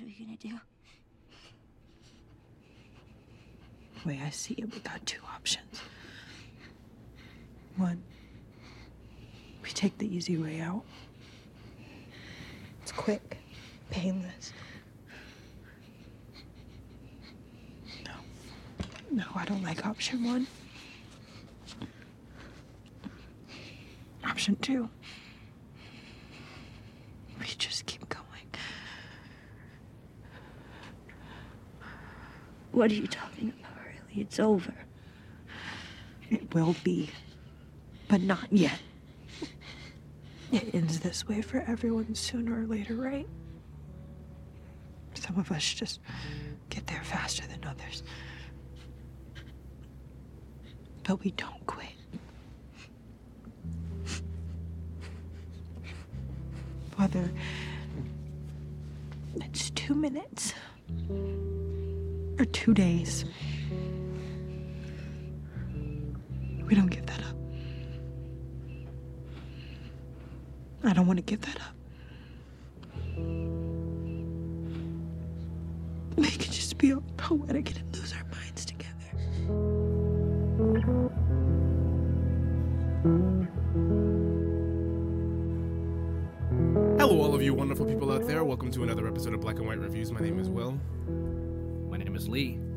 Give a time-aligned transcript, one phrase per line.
[0.00, 0.58] What are we gonna do?
[4.02, 5.82] The way I see it, we got two options.
[7.76, 8.02] One,
[9.62, 10.84] we take the easy way out.
[12.80, 13.36] It's quick,
[13.90, 14.54] painless.
[18.06, 18.12] No.
[19.10, 20.46] No, I don't like option one.
[24.24, 24.88] Option two.
[27.38, 28.24] We just keep going.
[32.80, 34.22] What are you talking about, Riley?
[34.22, 34.72] It's over.
[36.30, 37.10] It will be,
[38.08, 38.80] but not yet.
[40.50, 43.28] It ends this way for everyone sooner or later, right?
[45.12, 46.00] Some of us just
[46.70, 48.02] get there faster than others.
[51.04, 51.92] But we don't quit.
[56.96, 57.30] Whether
[59.36, 60.54] it's two minutes
[62.40, 63.26] or two days.
[66.66, 67.36] We don't give that up.
[70.84, 71.79] I don't want to give that up.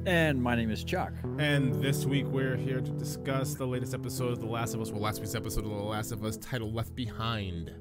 [0.05, 1.13] And my name is Chuck.
[1.39, 4.91] and this week we're here to discuss the latest episode of The Last of Us,
[4.91, 7.71] well, last week's episode of The Last of Us, titled Left Behind.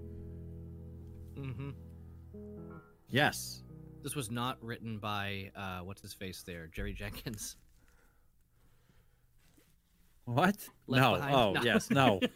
[1.36, 1.70] Mm-hmm.
[3.08, 3.62] Yes.
[4.04, 7.56] This was not written by uh, what's his face there, Jerry Jenkins.
[10.24, 10.56] What?
[10.86, 11.14] Left no.
[11.16, 11.34] Behind?
[11.34, 11.62] Oh, No.
[11.62, 11.90] yes.
[11.90, 12.20] No.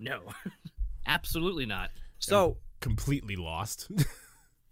[0.00, 0.22] No,
[1.06, 1.90] absolutely not.
[2.18, 3.90] So Completely lost.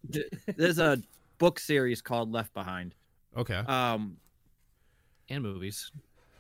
[0.56, 0.98] there's a
[1.38, 2.97] book series called Left Behind.
[3.36, 3.55] okay.
[3.58, 4.16] Um,
[5.33, 5.91] And movies,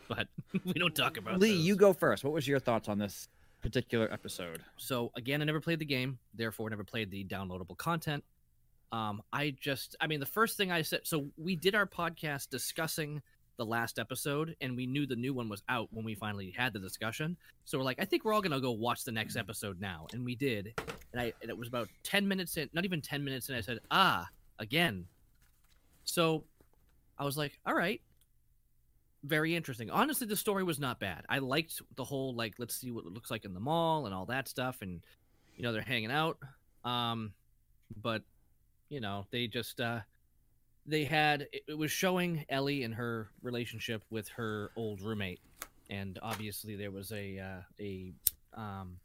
[0.06, 0.28] but
[0.66, 1.40] we don't talk about.
[1.40, 1.64] Lee, those.
[1.64, 2.24] you go first.
[2.24, 3.28] What was your thoughts on this
[3.62, 4.62] particular episode?
[4.76, 8.22] So again, I never played the game, therefore never played the downloadable content.
[8.92, 11.00] Um, I just, I mean, the first thing I said.
[11.04, 13.22] So we did our podcast discussing
[13.56, 16.74] the last episode, and we knew the new one was out when we finally had
[16.74, 17.38] the discussion.
[17.64, 20.22] So we're like, I think we're all gonna go watch the next episode now, and
[20.22, 20.74] we did.
[21.12, 23.54] And I, and it was about ten minutes in, not even ten minutes in.
[23.54, 24.28] I said, ah,
[24.58, 25.06] again.
[26.04, 26.44] So
[27.18, 28.02] I was like, all right.
[29.24, 29.90] Very interesting.
[29.90, 31.24] Honestly, the story was not bad.
[31.28, 34.14] I liked the whole like, let's see what it looks like in the mall and
[34.14, 35.00] all that stuff, and
[35.56, 36.38] you know they're hanging out.
[36.84, 37.32] Um,
[38.00, 38.22] but
[38.88, 40.00] you know they just uh,
[40.86, 45.40] they had it, was showing Ellie and her relationship with her old roommate,
[45.88, 48.12] and obviously there was a uh, a
[48.54, 48.98] um,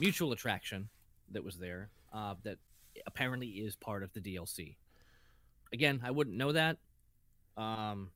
[0.00, 0.88] mutual attraction
[1.32, 2.58] that was there uh, that
[3.06, 4.76] apparently is part of the DLC.
[5.72, 6.78] Again, I wouldn't know that.
[7.56, 8.10] Um,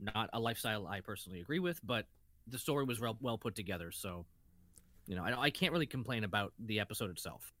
[0.00, 2.06] not a lifestyle I personally agree with, but
[2.46, 3.92] the story was well, well put together.
[3.92, 4.26] So,
[5.06, 7.52] you know, I, I can't really complain about the episode itself.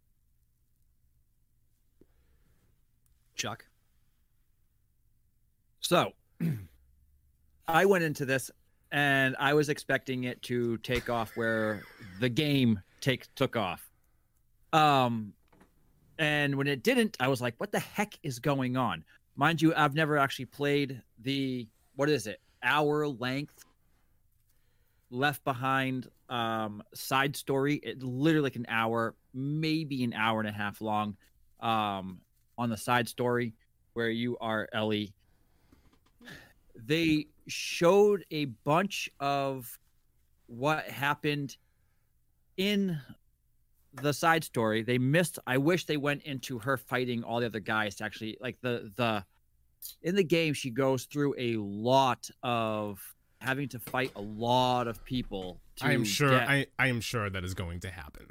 [3.36, 3.64] Chuck,
[5.80, 6.12] So
[7.68, 8.50] I went into this
[8.92, 11.82] and I was expecting it to take off where
[12.20, 13.90] the game take took off.
[14.72, 15.32] Um
[16.18, 19.04] and when it didn't, I was like, what the heck is going on?
[19.36, 22.40] Mind you, I've never actually played the what is it?
[22.62, 23.64] Hour length
[25.10, 27.76] left behind um side story.
[27.82, 31.16] It literally like an hour, maybe an hour and a half long
[31.60, 32.20] um
[32.56, 33.54] on the side story
[33.92, 35.14] where you are Ellie
[36.86, 39.78] they showed a bunch of
[40.46, 41.56] what happened
[42.56, 42.98] in
[43.94, 47.60] the side story they missed i wish they went into her fighting all the other
[47.60, 49.24] guys to actually like the the
[50.02, 53.00] in the game she goes through a lot of
[53.40, 56.30] having to fight a lot of people to I am sure.
[56.30, 58.26] get- I, I am sure that is going to happen.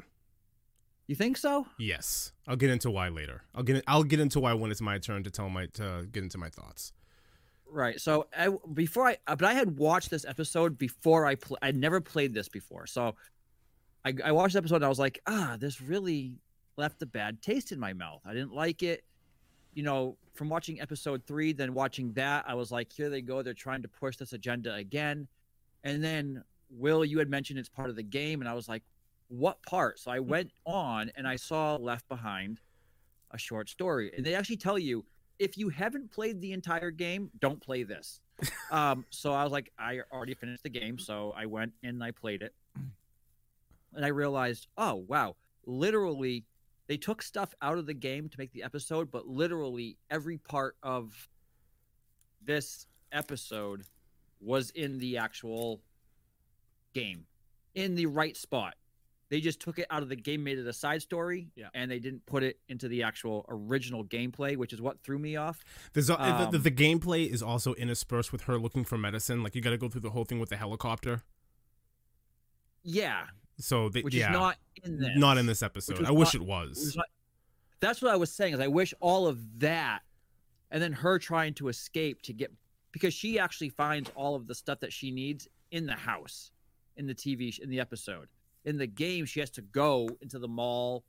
[1.08, 3.42] you think so Yes, I'll get into why later.
[3.56, 3.84] I'll get.
[3.88, 6.50] I'll get into why when it's my turn to tell my to get into my
[6.50, 6.94] thoughts.
[7.72, 8.00] Right.
[8.02, 12.02] So I, before I, but I had watched this episode before I pl- I'd never
[12.02, 12.88] played this before.
[12.88, 13.16] So
[14.04, 16.40] I, I watched the episode and I was like, ah, this really
[16.78, 18.22] left a bad taste in my mouth.
[18.25, 19.04] I didn't like it.
[19.74, 23.42] You know, from watching episode three, then watching that, I was like, here they go.
[23.42, 25.27] They're trying to push this agenda again.
[25.83, 28.83] And then Will, you had mentioned it's part of the game, and I was like,
[29.27, 30.00] what part?
[30.00, 32.60] So I went on and I saw Left Behind,
[33.31, 35.06] a short story, and they actually tell you
[35.38, 38.19] if you haven't played the entire game, don't play this.
[38.71, 42.12] um, so I was like, I already finished the game, so I went and I
[42.12, 42.54] played it,
[43.94, 45.36] and I realized, oh wow,
[45.66, 46.44] literally,
[46.89, 50.75] they took stuff out of the game to make the episode, but literally every part
[50.83, 51.30] of
[52.44, 53.83] this episode
[54.41, 55.81] was in the actual
[56.94, 57.27] game
[57.75, 58.74] in the right spot.
[59.30, 61.68] They just took it out of the game, made it a side story, Yeah.
[61.75, 65.35] and they didn't put it into the actual original gameplay, which is what threw me
[65.35, 65.63] off.
[65.94, 66.18] There's a, the,
[66.50, 69.44] the, Um, the gameplay is also interspersed with her looking for medicine.
[69.44, 71.21] Like you got to go through the whole thing with the helicopter.
[72.81, 73.27] Yeah,
[73.59, 75.09] So they, which yeah, is not in this.
[75.17, 76.00] not in this episode.
[76.00, 76.95] was I wish not- it Which was.
[76.95, 77.06] not-
[77.81, 78.53] that's what I was saying.
[78.56, 80.01] Is I wish all of that,
[80.71, 82.51] and then her trying to escape to get
[82.91, 86.51] because she actually finds all of the stuff that she needs in the house,
[86.97, 88.27] in the TV in the episode.
[88.65, 91.03] In the game, she has to go into the mall,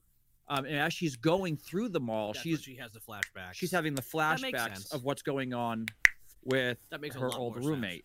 [0.48, 3.54] um, and as she's going through the mall, That's she's she has the flashbacks.
[3.54, 5.86] she's having the flashbacks of what's going on
[6.44, 8.02] with That makes her old roommate.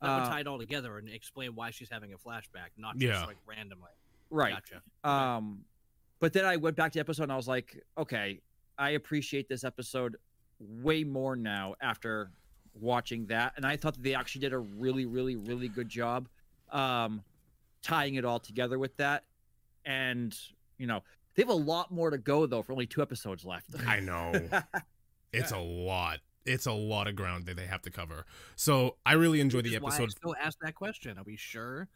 [0.00, 0.14] Roommate.
[0.16, 2.96] that would Uh, tie it all together and explain why she's having a flashback, not
[2.96, 3.24] just Yeah.
[3.26, 3.90] like randomly.
[4.30, 4.54] Right.
[4.54, 4.82] Gotcha.
[5.08, 5.64] Um,
[6.20, 8.40] but then I went back to the episode and I was like, okay,
[8.78, 10.16] I appreciate this episode
[10.58, 12.30] way more now after
[12.74, 16.28] watching that, and I thought that they actually did a really, really, really good job,
[16.70, 17.22] um,
[17.82, 19.24] tying it all together with that,
[19.84, 20.36] and
[20.78, 21.02] you know
[21.34, 23.66] they have a lot more to go though for only two episodes left.
[23.86, 24.32] I know.
[25.32, 26.20] It's a lot.
[26.46, 28.26] It's a lot of ground that they have to cover.
[28.56, 30.10] So I really enjoy Which the is why I episode.
[30.12, 31.18] still ask that question.
[31.18, 31.88] Are we sure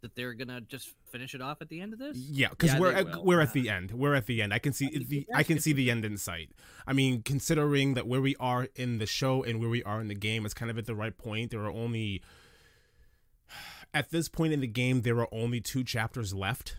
[0.00, 2.16] that they're gonna just finish it off at the end of this?
[2.18, 3.92] Yeah, because Yeah, we're at, we're at the end.
[3.92, 4.52] We're at the end.
[4.52, 6.50] I can see I the I can see the end in sight.
[6.86, 10.08] I mean, considering that where we are in the show and where we are in
[10.08, 11.52] the game is kind of at the right point.
[11.52, 12.20] There are only
[13.94, 16.78] at this point in the game there are only two chapters left.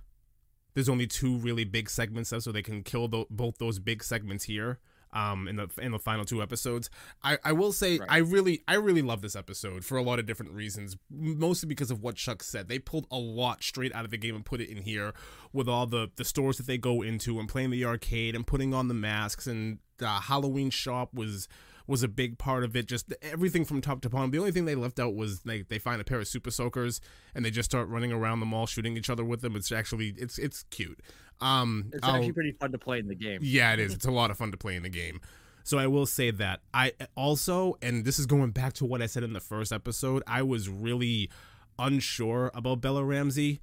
[0.73, 4.03] There's only two really big segments left, so they can kill tho- both those big
[4.03, 4.79] segments here.
[5.13, 6.89] Um, in the in the final two episodes,
[7.23, 8.09] I, I will say Right.
[8.09, 10.97] I really I really love this episode for a lot of different reasons.
[11.11, 12.67] Mostly because of what Chuck said.
[12.67, 15.13] They pulled a lot straight out of the game and put it in here
[15.51, 18.73] with all the the stores that they go into and playing the arcade and putting
[18.73, 21.47] on the masks and the Halloween shop was
[21.87, 22.87] was a big part of it.
[22.87, 24.31] Just everything from top to bottom.
[24.31, 27.01] The only thing they left out was like they find a pair of super soakers
[27.35, 29.55] and they just start running around the mall shooting each other with them.
[29.55, 30.99] It's actually it's it's cute.
[31.41, 33.39] Um, it's I'll- actually pretty fun to play in the game.
[33.41, 33.93] yeah, it is.
[33.93, 35.19] It's a lot of fun to play in the game.
[35.65, 39.05] So I will say that I also, and this is going back to what I
[39.05, 41.29] said in the first episode, I was really
[41.79, 43.61] unsure about Bella Ramsey.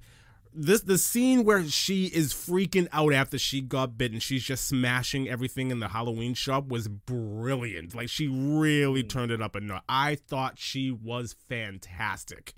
[0.53, 5.29] This the scene where she is freaking out after she got bitten she's just smashing
[5.29, 7.95] everything in the Halloween shop was brilliant.
[7.95, 9.09] Like she really mm.
[9.09, 9.83] turned it up a notch.
[9.87, 12.53] I thought she was fantastic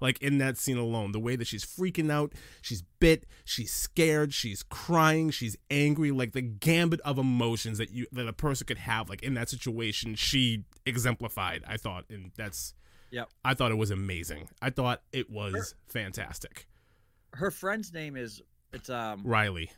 [0.00, 1.12] like in that scene alone.
[1.12, 2.32] The way that she's freaking out
[2.62, 8.06] she's bit she's scared she's crying she's angry like the gambit of emotions that you
[8.12, 12.74] that a person could have like in that situation she exemplified i thought and that's
[13.10, 14.48] yeah i thought it was amazing.
[14.62, 16.66] I thought it was fantastic
[17.34, 18.42] Her friend's name is
[18.72, 19.70] it's um riley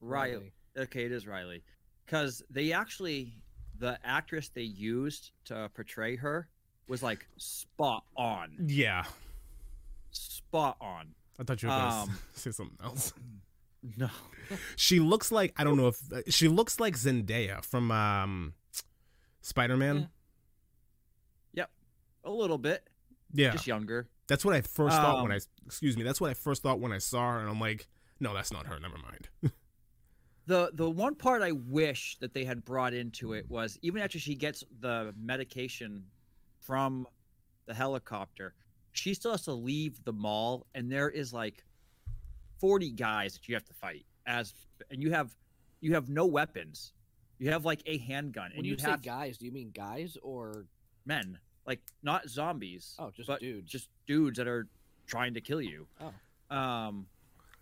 [0.00, 0.52] Riley.
[0.78, 1.62] Okay, it is Riley.
[2.04, 3.32] Because they actually,
[3.78, 6.48] the actress they used to portray her
[6.88, 8.52] was like spot on.
[8.66, 9.04] yeah
[10.10, 11.08] Spot on.
[11.38, 13.12] i thought you were gonna Um, say something else
[13.96, 14.08] No.
[14.76, 15.98] she looks like i don't know if
[16.34, 18.54] she looks like zendaya from um
[19.42, 20.08] spider-man
[21.54, 21.70] Yep.
[22.24, 22.84] A little bit.
[23.32, 24.08] yeah Just younger.
[24.28, 26.02] That's what I first thought when Um, I excuse me.
[26.02, 27.86] That's what I first thought when I saw her, and I'm like,
[28.20, 28.78] no, that's not her.
[28.80, 29.28] Never mind.
[30.48, 34.20] The the one part I wish that they had brought into it was even after
[34.20, 36.04] she gets the medication
[36.60, 37.08] from
[37.66, 38.54] the helicopter,
[38.92, 41.64] she still has to leave the mall, and there is like
[42.60, 44.54] forty guys that you have to fight as,
[44.88, 45.34] and you have
[45.80, 46.92] you have no weapons.
[47.38, 49.72] You have like a handgun, When and you, you say have guys, do you mean
[49.74, 50.66] guys or
[51.04, 52.94] men, like not zombies.
[52.98, 53.70] oh, just but dudes?
[53.70, 54.66] just dudes that are
[55.06, 55.86] trying to kill you.
[56.00, 56.56] Oh.
[56.56, 57.06] Um,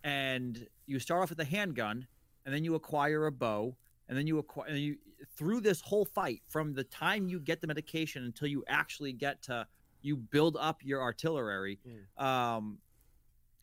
[0.02, 2.06] and you start off with a handgun,
[2.44, 3.76] and then you acquire a bow,
[4.08, 4.96] and then you acquire and you
[5.36, 9.42] through this whole fight from the time you get the medication until you actually get
[9.42, 9.66] to
[10.02, 11.78] you build up your artillery.
[12.18, 12.78] Um,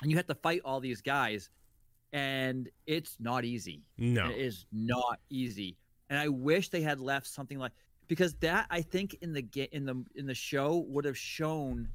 [0.02, 1.52] and you have to fight all these guys,
[2.12, 3.84] and it's not easy.
[3.98, 5.78] No, It is not easy.
[6.10, 7.72] And I wish they had left something like
[8.12, 11.88] because that I think in the ga- in the in the show would have shown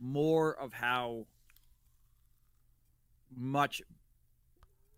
[0.00, 1.28] more of how
[3.36, 3.80] much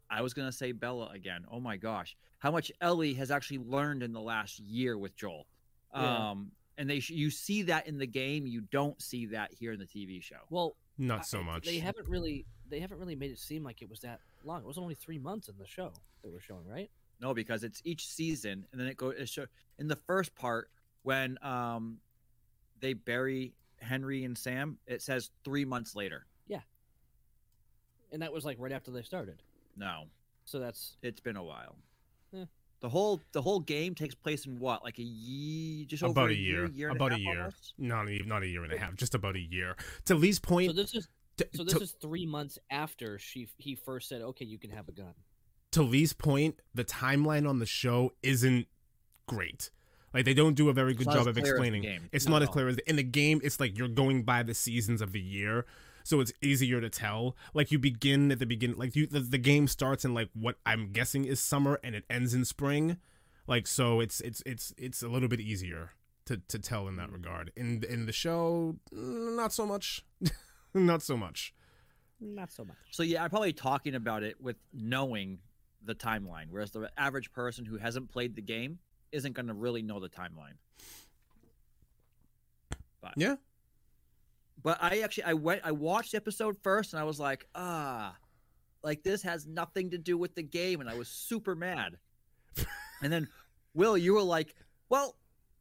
[0.08, 1.44] I was going to say Bella again.
[1.50, 2.16] Oh my gosh.
[2.38, 5.46] How much Ellie has actually learned in the last year with Joel.
[5.94, 6.30] Yeah.
[6.30, 9.78] Um and they you see that in the game, you don't see that here in
[9.78, 10.40] the TV show.
[10.48, 11.66] well, not so much.
[11.66, 14.62] They haven't really they haven't really made it seem like it was that long.
[14.62, 16.90] It was only three months in the show that we're showing, right?
[17.20, 19.14] No, because it's each season, and then it goes.
[19.16, 19.46] It show,
[19.78, 20.70] in the first part
[21.02, 21.98] when um
[22.80, 26.26] they bury Henry and Sam, it says three months later.
[26.48, 26.60] Yeah,
[28.10, 29.42] and that was like right after they started.
[29.76, 30.04] No,
[30.44, 31.76] So that's It's been a while.
[32.36, 32.44] Eh.
[32.80, 36.32] The whole the whole game takes place in what, like a year, just about a
[36.32, 37.74] a year, year, and about a half year, almost?
[37.78, 39.76] not even not a year and a half, just about a year.
[40.06, 43.46] To Lee's so point, this is to, so this to- is three months after she
[43.56, 45.14] he first said, "Okay, you can have a gun."
[45.72, 48.66] To Lee's point, the timeline on the show isn't
[49.26, 49.70] great.
[50.14, 52.00] Like they don't do a very good job of clear as the explaining.
[52.12, 53.40] It's Not not as clear as in the game.
[53.42, 55.64] It's like you're going by the seasons of the year,
[56.04, 57.34] so it's easier to tell.
[57.54, 60.56] Like you begin at the beginning, like you the, the game starts in like what
[60.66, 62.98] I'm guessing is summer and it ends in spring.
[63.46, 65.92] Like so, it's it's it's it's a little bit easier
[66.26, 67.14] to to tell in that Mm.
[67.14, 67.52] regard.
[67.56, 70.04] In in the show, mm, not so much,
[70.74, 71.54] not so much.
[72.20, 72.76] Not so much.
[72.90, 75.38] So yeah, I'm probably talking about it with knowing
[75.84, 78.78] the timeline, whereas the average person who hasn't played the game
[79.10, 80.56] isn't going to really know the timeline.
[83.00, 83.36] But Yeah.
[84.62, 88.16] but I actually I went I watched the episode first and I was like, ah,
[88.82, 91.98] like this has nothing to do with the game, and I was super mad.
[93.02, 93.28] and then
[93.74, 94.54] Will, you were like,
[94.88, 95.16] well.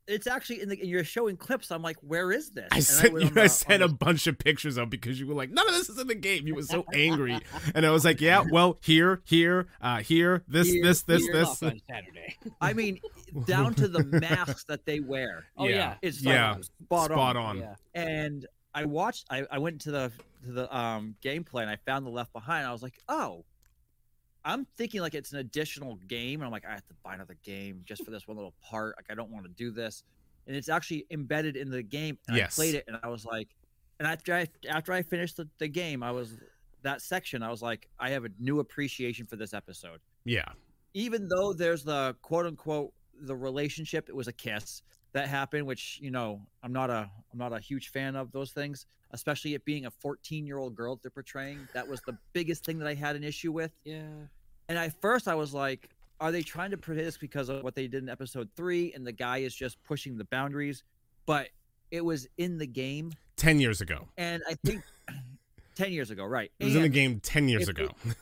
[0.08, 0.80] It's actually in the.
[0.80, 1.72] And you're showing clips.
[1.72, 2.68] I'm like, where is this?
[2.72, 3.30] I And sent went you.
[3.30, 5.68] on the- I sent a the- bunch of pictures up because you were like, "None
[5.68, 7.40] of this is in the game." You were so angry,
[7.76, 11.34] and I was like, "Yeah, well, here, here, uh, here, this, Here, this, this, here,
[11.34, 12.36] this." on Saturday.
[12.60, 13.00] I mean,
[13.46, 15.46] down to the masks that they wear.
[15.58, 16.56] Oh yeah, It's Yeah.
[16.62, 17.38] spot, Spot on.
[17.38, 17.58] on.
[17.60, 17.76] Yeah.
[17.94, 19.28] And I watched.
[19.30, 20.12] I, I went to the
[20.46, 22.66] to the um gameplay and I found the Left Behind.
[22.66, 23.46] I was like, oh,
[24.44, 27.38] I'm thinking like it's an additional game, and I'm like, I have to buy another
[27.44, 28.96] game just for this one little part.
[28.98, 30.04] Like, I don't want to do this,
[30.48, 32.18] and it's actually embedded in the game.
[32.28, 32.58] And Yes.
[32.58, 33.50] I played it, and I was like,
[34.00, 36.40] and after I after I finished the, the game, I was
[36.82, 37.44] that section.
[37.44, 40.50] I was like, I have a new appreciation for this episode Yeah,
[40.96, 42.94] even though there's the quote unquote
[43.24, 44.82] the relationship it was a kiss
[45.14, 48.52] that happened which you know i'm not a i'm not a huge fan of those
[48.52, 52.18] things especially it being a 14 year old girl that they're portraying that was the
[52.34, 54.04] biggest thing that i had an issue with Yeah.
[54.70, 55.90] and at first i was like
[56.20, 59.06] are they trying to portray this because of what they did in episode three and
[59.06, 60.84] the guy is just pushing the boundaries
[61.26, 61.50] but
[61.92, 64.08] it was in the game ten years ago.
[64.18, 64.82] and i think
[65.76, 67.90] 10 years ago right It was in the game ten years if ago.
[68.06, 68.16] it-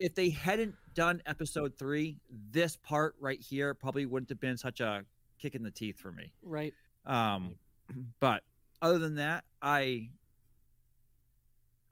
[0.00, 2.16] if they hadn't done episode three,
[2.52, 5.04] this part right here probably wouldn't have been such a
[5.40, 6.32] kick in the teeth for me.
[6.42, 6.74] Right.
[7.06, 7.56] Um,
[8.20, 8.42] but
[8.82, 10.10] other than that, I,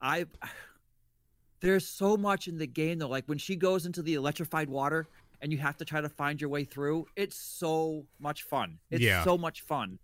[0.01, 0.27] I,
[1.61, 3.09] there's so much in the game though.
[3.09, 5.09] Like when she goes into the electrified water
[5.41, 8.79] and you have to try to find your way through, it's so much fun.
[8.91, 9.25] It's Yeah.
[9.25, 9.99] so much fun.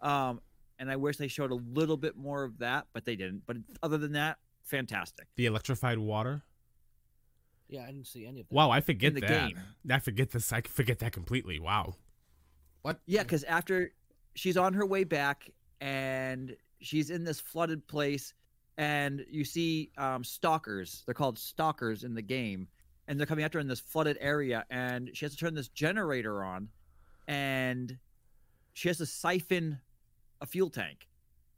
[0.00, 0.40] Um,
[0.78, 3.42] and I wish they showed a little bit more of that, but they didn't.
[3.46, 5.26] But other than that, fantastic.
[5.36, 6.42] the electrified water.
[7.68, 8.54] Yeah, I didn't see any of that.
[8.54, 9.48] Wow, I forget In the that.
[9.48, 9.58] game.
[9.90, 10.52] I forget this.
[10.52, 11.60] I forget that completely.
[11.60, 11.94] Wow.
[13.06, 13.92] Yeah, because after
[14.34, 18.34] she's on her way back and she's in this flooded place,
[18.78, 21.02] and you see um, stalkers.
[21.04, 22.68] They're called stalkers in the game,
[23.08, 25.68] and they're coming after her in this flooded area, and she has to turn this
[25.68, 26.68] generator on,
[27.28, 27.98] and
[28.72, 29.78] she has to siphon
[30.40, 31.06] a fuel tank.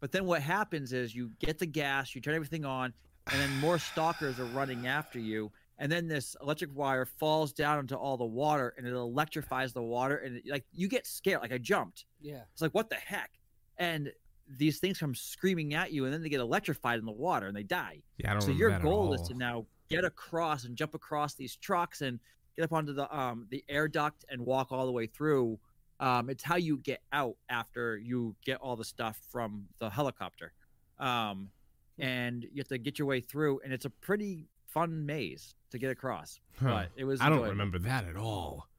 [0.01, 2.93] But then what happens is you get the gas, you turn everything on,
[3.31, 5.53] and then more stalkers are running after you.
[5.83, 9.83] And then this electric wire falls down into all the water, and it electrifies the
[9.83, 11.41] water, and it, like you get scared.
[11.41, 12.05] Like I jumped.
[12.21, 12.43] Yeah.
[12.53, 13.33] It's like what the heck?
[13.79, 14.13] And
[14.47, 17.57] these things come screaming at you, and then they get electrified in the water, and
[17.57, 18.01] they die.
[18.17, 21.35] Yeah, I don't So your that goal is to now get across and jump across
[21.35, 22.21] these trucks and
[22.55, 25.59] get up onto the um the air duct and walk all the way through.
[25.99, 30.53] Um, it's how you get out after you get all the stuff from the helicopter.
[31.01, 31.51] Um,
[31.99, 35.79] and you have to get your way through, and it's a pretty fun maze to
[35.79, 36.41] get across.
[36.61, 36.69] Huh.
[36.69, 38.69] But it was I don't remember that at all.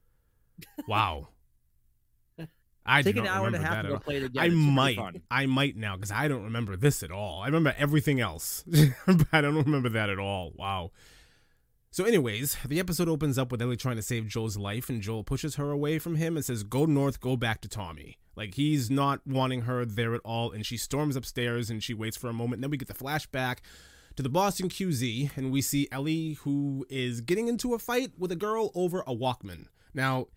[0.87, 1.29] Wow.
[2.85, 4.43] I Take an hour and a half to go play it again.
[4.43, 5.21] I It's might.
[5.31, 7.41] I might now because I don't remember this at all.
[7.41, 8.63] I remember everything else,
[9.07, 10.51] but I don't remember that at all.
[10.55, 10.91] Wow.
[11.91, 15.23] So, anyways, the episode opens up with Ellie trying to save Joel's life, and Joel
[15.23, 18.89] pushes her away from him and says, "Go north, go back to Tommy." Like he's
[18.89, 22.33] not wanting her there at all, and she storms upstairs and she waits for a
[22.33, 22.55] moment.
[22.55, 23.59] And then we get the flashback
[24.15, 28.31] to the Boston QZ, and we see Ellie who is getting into a fight with
[28.31, 29.65] a girl over a Walkman.
[29.93, 30.27] Now,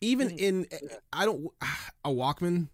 [0.00, 0.66] even in
[1.12, 1.46] I don't
[2.04, 2.68] a Walkman.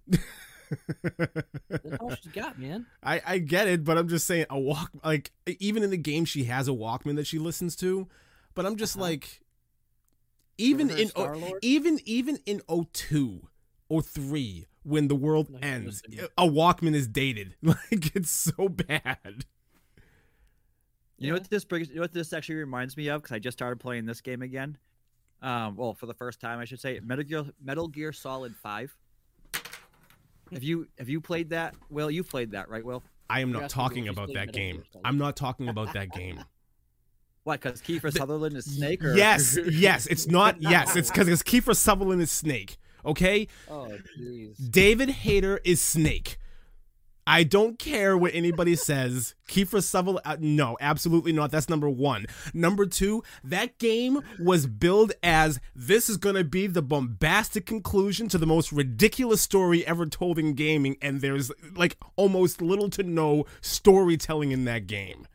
[1.18, 2.86] That's all she's got, man.
[3.02, 6.24] I I get it, but I'm just saying a walk like even in the game
[6.24, 8.08] she has a Walkman that she listens to,
[8.54, 9.04] but I'm just Uh-huh.
[9.06, 9.40] like
[10.58, 11.58] even in Star-Lord?
[11.62, 13.48] even even in 02
[13.88, 16.28] or 3 when the world No, ends, listen.
[16.36, 17.54] a Walkman is dated.
[17.62, 19.44] Like it's so bad.
[21.18, 21.88] You know what this brings?
[21.88, 23.22] You know what this actually reminds me of?
[23.22, 24.78] Because I just started playing this game again.
[25.42, 27.00] Um, well, for the first time, I should say.
[27.02, 28.96] Metal Gear, Metal Gear Solid Five.
[30.52, 31.74] Have you have you played that?
[31.90, 32.84] Will you played that, right?
[32.84, 33.02] Will?
[33.28, 34.84] I am not talking about that Metal game.
[35.04, 36.42] I'm not talking about that game.
[37.44, 37.62] What?
[37.62, 39.02] Because Kiefer Sutherland is Snake?
[39.02, 39.16] Or?
[39.16, 40.06] Yes, yes.
[40.06, 40.60] It's not.
[40.60, 42.76] Yes, it's because it's Kiefer Sutherland is Snake.
[43.04, 44.70] Okay, Oh, jeez.
[44.70, 46.38] David Hayter is Snake.
[47.30, 49.34] I don't care what anybody says.
[49.46, 51.50] Kiefer Sutherland, uh, no, absolutely not.
[51.50, 52.24] That's number one.
[52.54, 58.28] Number two, that game was billed as this is going to be the bombastic conclusion
[58.28, 63.02] to the most ridiculous story ever told in gaming, and there's like almost little to
[63.02, 65.26] no storytelling in that game.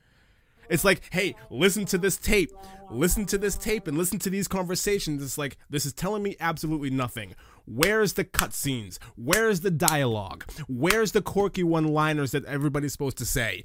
[0.69, 2.51] It's like, hey, listen to this tape.
[2.89, 5.23] Listen to this tape and listen to these conversations.
[5.23, 7.33] It's like, this is telling me absolutely nothing.
[7.65, 8.99] Where's the cutscenes?
[9.15, 10.43] Where's the dialogue?
[10.67, 13.63] Where's the quirky one liners that everybody's supposed to say?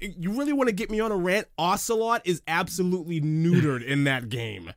[0.00, 1.46] You really want to get me on a rant?
[1.56, 4.72] Ocelot is absolutely neutered in that game.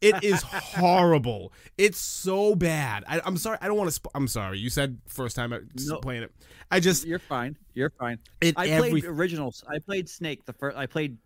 [0.00, 1.52] It is horrible.
[1.78, 3.04] It's so bad.
[3.06, 3.58] I, I'm sorry.
[3.60, 3.92] I don't want to.
[3.94, 4.58] Sp- I'm sorry.
[4.58, 5.98] You said first time I- No.
[6.00, 6.32] playing it.
[6.70, 7.56] I just You're fine.
[7.74, 8.18] You're fine.
[8.40, 9.62] it I every played originals.
[9.68, 10.44] I played Snake.
[10.46, 10.76] The first.
[10.76, 11.18] I played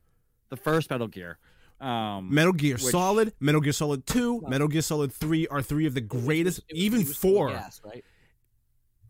[0.48, 1.38] the first Metal Gear.
[1.80, 5.84] Um, Metal Gear which- Solid, Metal Gear Solid 2, Metal Gear Solid 3 are three
[5.86, 6.62] of the greatest.
[6.70, 7.50] Was- even 4.
[7.50, 8.04] gas, right?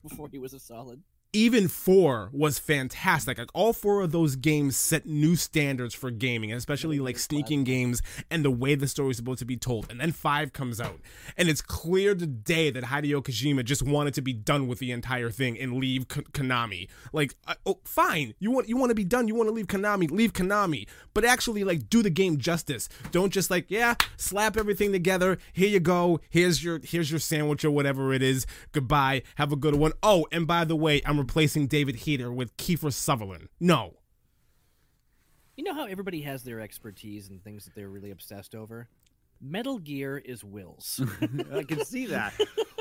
[0.03, 1.01] Before he was a solid.
[1.37, 3.37] Even 4 was fantastic.
[3.37, 8.01] Like all four of those games set new standards for gaming, especially like sneaking games
[8.31, 9.91] and the way the story is supposed to be told.
[9.91, 10.99] And then 5 comes out.
[11.37, 15.29] And it's clear today that Hideo Kojima just wanted to be done with the entire
[15.29, 16.89] thing and leave K- Konami.
[17.13, 18.33] Like uh, oh fine.
[18.39, 20.89] You want you want to be done, you want to leave Konami, leave Konami.
[21.13, 22.89] But actually like do the game justice.
[23.11, 25.37] Don't just like, yeah, slap everything together.
[25.53, 26.19] Here you go.
[26.31, 28.47] Here's your here's your sandwich or whatever it is.
[28.73, 29.21] Goodbye.
[29.35, 29.93] Have a good one.
[30.03, 33.49] Oh, and by the way, I'm replacing David Hayter with Kiefer Sutherland.
[33.59, 33.95] No.
[35.57, 38.89] You know how everybody has their expertise and things that they're really obsessed over?
[39.41, 41.01] Metal Gear is Will's.
[41.53, 42.33] I can see that.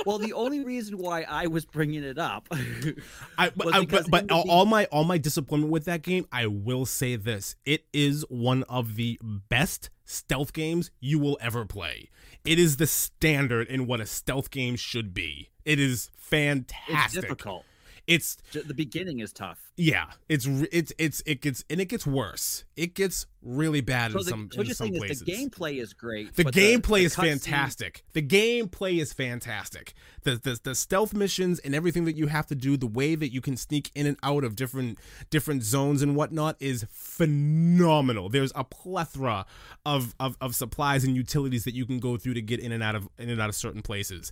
[0.06, 2.48] well, the only reason why I was bringing it up,
[3.38, 5.86] I, but, Was I, but, but in the all all my all my disappointment with
[5.86, 11.18] that game, I will say this: it is one of the best stealth games you
[11.18, 12.10] will ever play.
[12.46, 15.50] It is the standard in what a stealth game should be.
[15.66, 16.96] It is fantastic.
[17.06, 17.66] it's difficult.
[18.07, 19.72] It's The beginning is tough.
[19.77, 22.63] yeah, it's it's it's it gets and it gets worse.
[22.75, 25.22] It gets really bad So in the, some what in some places.
[25.22, 26.35] is the gameplay is great.
[26.35, 28.03] The gameplay the is cutscene- fantastic.
[28.13, 29.94] The gameplay is fantastic.
[30.24, 33.33] The, the the stealth missions and everything that you have to do, the way that
[33.33, 35.00] you can sneak in and out of different
[35.31, 38.29] different zones and whatnot is phenomenal.
[38.29, 39.46] There's a plethora
[39.85, 42.83] of, of of supplies and utilities that you can go through to get in and
[42.83, 44.31] out of in and out of certain places.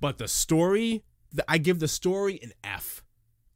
[0.00, 1.02] But the story, the,
[1.48, 3.02] I give the story an F.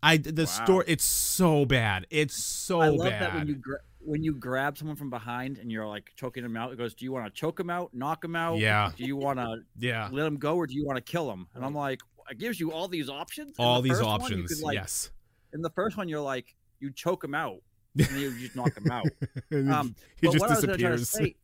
[0.02, 2.06] I the story, it's so bad.
[2.10, 3.22] It's so I love bad.
[3.22, 6.56] that when you gra- when you grab someone from behind and you're like choking them
[6.56, 6.72] out.
[6.72, 8.58] It goes, "Do you want to choke them out, knock them out?
[8.58, 8.92] Yeah.
[8.96, 11.48] Do you want to yeah, let them go, or do you want to kill them?"
[11.54, 13.56] And I'm like, it gives you all these options.
[13.58, 14.62] In all the these first one, options.
[14.62, 15.10] like, yes.
[15.52, 17.60] In the first one, you're like, you choke them out,
[17.98, 19.06] and then you just knock them out.
[19.50, 21.34] And Um, he but just what I was gonna try to disappears.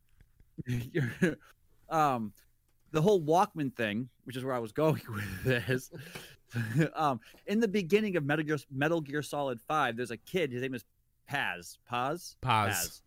[0.69, 1.35] say,
[1.91, 2.33] um,
[2.95, 5.91] the whole Walkman thing, which is where I was going with this.
[6.95, 10.53] um, in the beginning of Metal Gear, Metal Gear Solid Five, there's a kid.
[10.53, 10.85] His name is
[11.27, 11.79] Paz.
[11.87, 12.37] Paz.
[12.41, 12.69] Paz.
[12.71, 13.03] Paz.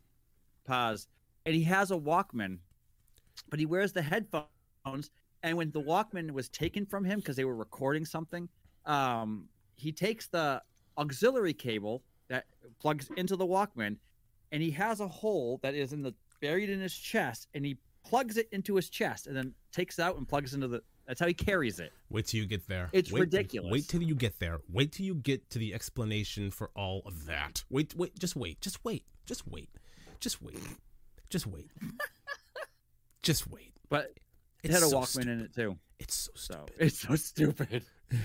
[0.66, 1.08] Paz.
[1.46, 2.58] And he has a Walkman,
[3.50, 5.10] but he wears the headphones.
[5.44, 8.50] And when the Walkman was taken from him because they were recording something,
[8.86, 10.62] um, he takes the
[10.98, 12.46] auxiliary cable that
[12.82, 13.96] plugs into the Walkman,
[14.52, 17.78] and he has a hole that is in the buried in his chest, and he
[18.10, 20.82] plugs it into his chest, and then takes it out and plugs into the.
[21.08, 21.94] That's how he carries it.
[22.10, 22.90] Wait till you get there.
[22.92, 23.72] It's wait, ridiculous.
[23.72, 24.60] Wait till you get there.
[24.72, 27.64] Wait till you get to the explanation for all of that.
[27.70, 28.60] Wait, wait, just wait.
[28.60, 29.06] Just wait.
[29.26, 29.70] Just wait.
[30.20, 30.60] Just wait.
[31.30, 31.70] Just wait.
[33.24, 33.74] just wait.
[33.90, 34.14] But
[34.64, 35.28] it had a so Walkman stupid.
[35.30, 35.78] in it too.
[36.00, 36.86] It's so So stupid.
[36.86, 37.84] it's so stupid.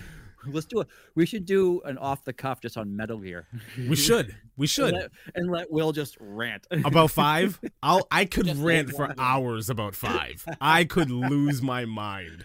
[0.47, 0.89] Let's do it.
[1.15, 3.47] We should do an off the cuff just on Metal Gear.
[3.77, 4.35] We should.
[4.57, 4.93] We And should.
[4.95, 6.67] let, and let Will just rant.
[6.85, 7.61] About five?
[7.83, 9.25] I'll I could Just rant for one of them.
[9.25, 10.45] hours about five.
[10.61, 12.45] I could lose my mind.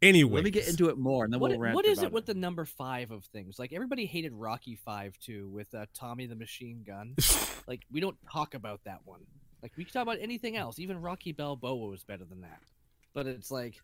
[0.00, 0.34] Anyway.
[0.36, 1.74] Let me get into it more, and then What, we'll rant.
[1.74, 3.58] what is it about with the number five of things?
[3.58, 7.16] Like everybody hated Rocky Five too, with uh, Tommy the Machine Gunn.
[7.66, 9.20] like we don't talk about that one.
[9.60, 10.78] Like we can talk about anything else.
[10.78, 12.60] Even Rocky Balboa was better than that.
[13.12, 13.74] But it's like,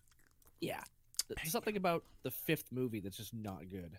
[0.61, 0.83] yeah,
[1.29, 3.99] th- something about the fifth movie that's just not good.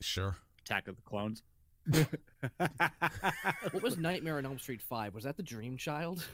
[0.00, 0.36] Sure.
[0.64, 1.42] Attack of the Clones?
[3.70, 5.14] What was Nightmare on Elm Street Five?
[5.14, 6.24] Was that the Dream Child?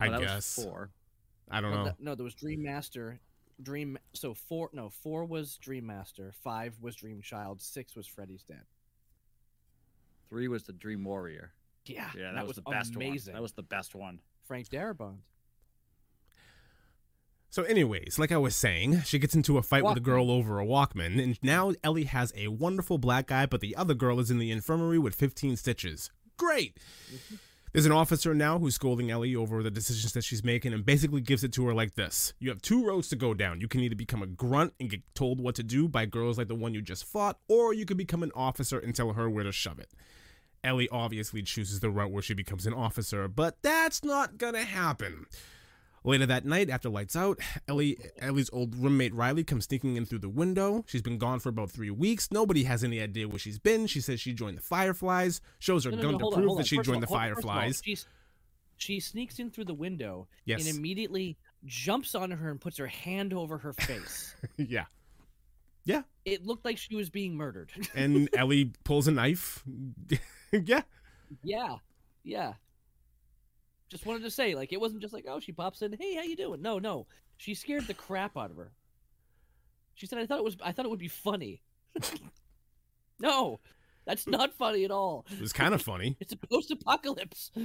[0.00, 0.54] I Oh, that was guess.
[0.54, 0.90] four.
[1.50, 1.84] I don't Well, know.
[1.86, 3.20] that- no, there was Dream Master.
[3.62, 3.98] Dream.
[4.14, 4.70] So four.
[4.72, 6.32] No, four was Dream Master.
[6.42, 7.60] Five was Dream Child.
[7.60, 8.64] Six was Freddy's Dead.
[10.28, 11.52] Three was the Dream Warrior.
[11.84, 13.32] Yeah, Yeah, that, was, the best amazing.
[13.32, 13.38] one.
[13.38, 14.20] That was the best one.
[14.46, 15.18] Frank Darabont.
[17.52, 20.58] So, anyways, like I was saying, she gets into a fight with a girl over
[20.58, 24.30] a Walkman, and now Ellie has a wonderful black eye, but the other girl is
[24.30, 26.10] in the infirmary with 15 stitches.
[26.38, 26.78] Great!
[27.74, 31.20] There's an officer now who's scolding Ellie over the decisions that she's making and basically
[31.20, 33.60] gives it to her like this You have two roads to go down.
[33.60, 36.48] You can either become a grunt and get told what to do by girls like
[36.48, 39.44] the one you just fought, or you can become an officer and tell her where
[39.44, 39.90] to shove it.
[40.64, 45.26] Ellie obviously chooses the route where she becomes an officer, but that's not gonna happen.
[46.04, 47.38] Later that night, after lights out,
[47.68, 50.84] Ellie Ellie's old roommate Riley comes sneaking in through the window.
[50.88, 52.28] She's been gone for about three weeks.
[52.32, 53.86] Nobody has any idea where she's been.
[53.86, 55.40] She says she joined the Fireflies.
[55.60, 57.06] Shows her No, no, gun no, to hold on, prove that she First joined the
[57.08, 57.82] all- hold- first of all, Fireflies.
[57.84, 58.06] she's-
[58.78, 60.66] she sneaks in through the window Yes.
[60.66, 64.34] and immediately jumps on her and puts her hand over her face.
[64.56, 64.86] Yeah.
[65.84, 66.02] Yeah.
[66.24, 67.70] it looked like she was being murdered.
[67.94, 69.62] And Ellie pulls a knife.
[70.52, 70.82] yeah.
[71.44, 71.76] yeah,
[72.24, 72.54] yeah.
[73.92, 76.22] Just wanted to say, like, it wasn't just like, oh, she pops in, hey, how
[76.22, 76.62] you doing?
[76.62, 78.72] No, no, she scared the crap out of her.
[79.96, 81.60] She said, I thought it was, I thought it would be funny.
[83.20, 83.60] no,
[84.06, 85.26] that's not funny at all.
[85.30, 86.16] It was kind of funny.
[86.20, 87.50] It's a post-apocalypse.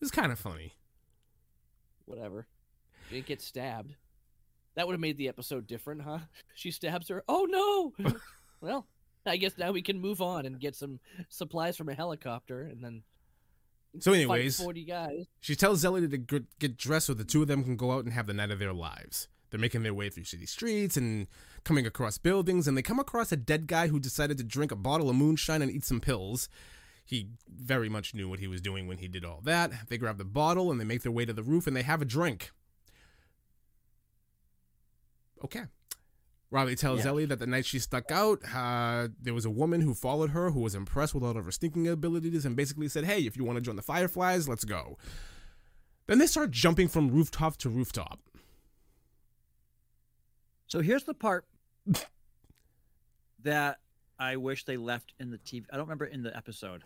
[0.00, 0.74] It was kind of funny.
[2.04, 2.46] Whatever.
[3.08, 3.96] She didn't get stabbed.
[4.76, 6.18] That would have made the episode different, huh?
[6.54, 7.24] She stabs her.
[7.26, 8.12] Oh no!
[8.60, 8.86] well,
[9.26, 12.84] I guess now we can move on and get some supplies from a helicopter, and
[12.84, 13.02] then.
[14.00, 15.26] So anyways- forty guys.
[15.40, 16.18] She tells Ellie to
[16.58, 18.58] get dressed so the two of them can go out and have the night of
[18.58, 19.28] their lives.
[19.50, 21.26] They're making their way through city streets and
[21.64, 24.76] coming across buildings, and they come across a dead guy who decided to drink a
[24.76, 26.48] bottle of moonshine and eat some pills.
[27.04, 29.88] He very much knew what he was doing when he did all that.
[29.88, 32.02] They grab the bottle and they make their way to the roof and they have
[32.02, 32.50] a drink.
[35.42, 35.64] Okay.
[36.50, 37.10] Riley tells Yeah.
[37.10, 40.50] Ellie that the night she stuck out, uh, there was a woman who followed her
[40.50, 43.44] who was impressed with all of her sneaking abilities and basically said, Hey, if you
[43.44, 44.96] want to join the Fireflies, let's go.
[46.06, 48.18] Then they start jumping from rooftop to rooftop.
[50.66, 51.46] So here's the part
[53.42, 53.78] that
[54.18, 55.64] I wish they left in the TV.
[55.72, 56.82] I don't remember in the episode.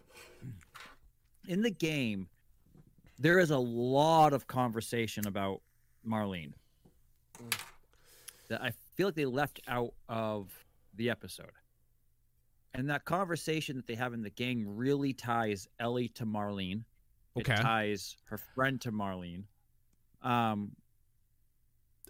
[1.48, 2.28] In the game,
[3.18, 5.62] there is a lot of conversation about
[6.06, 6.52] Marlene
[8.48, 8.72] that I
[9.02, 10.48] feel like they left out of
[10.94, 11.50] the episode.
[12.72, 16.84] And that conversation that they have in the game really ties Ellie to Marlene.
[17.34, 17.60] It Okay.
[17.60, 19.42] ties her friend to Marlene.
[20.22, 20.76] Um,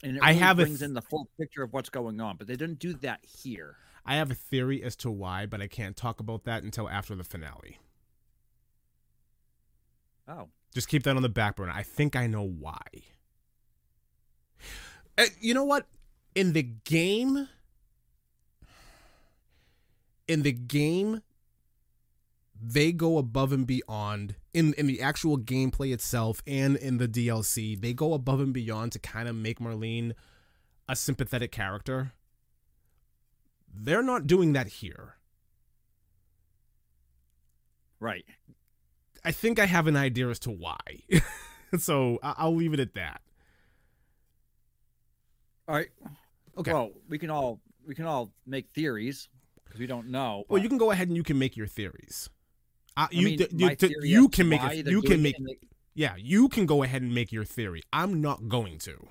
[0.02, 2.20] and it I really have a brings th- in the full picture of what's going
[2.20, 3.78] on, but they didn't do that here.
[4.04, 7.14] I have a theory as to why, but I can't talk about that until after
[7.14, 7.78] the finale.
[10.28, 11.72] Oh, Just keep that on the back burner.
[11.72, 12.82] I think I know why.
[15.16, 15.86] Uh, you know what?
[16.34, 17.48] In the game,
[20.26, 21.22] in the game,
[22.60, 27.78] they go above and beyond in in the actual gameplay itself and in the DLC.
[27.80, 30.12] They go above and beyond to kind of make Marlene
[30.88, 32.12] a sympathetic character.
[33.74, 35.16] They're not doing that here.
[38.00, 38.24] right.
[39.24, 40.76] I think I have an idea as to why.
[41.78, 43.22] so I'll leave it at that.
[45.68, 45.88] All right.
[46.58, 46.72] Okay.
[46.72, 49.28] Well, we can all we can all make theories
[49.64, 50.44] because we don't know.
[50.48, 52.28] Well, you can go ahead and you can make your theories.
[52.96, 55.36] Uh, I you mean, my d- theory you can make a, you can make
[55.94, 57.82] yeah you can go ahead and make your theory.
[57.92, 59.08] I'm not going to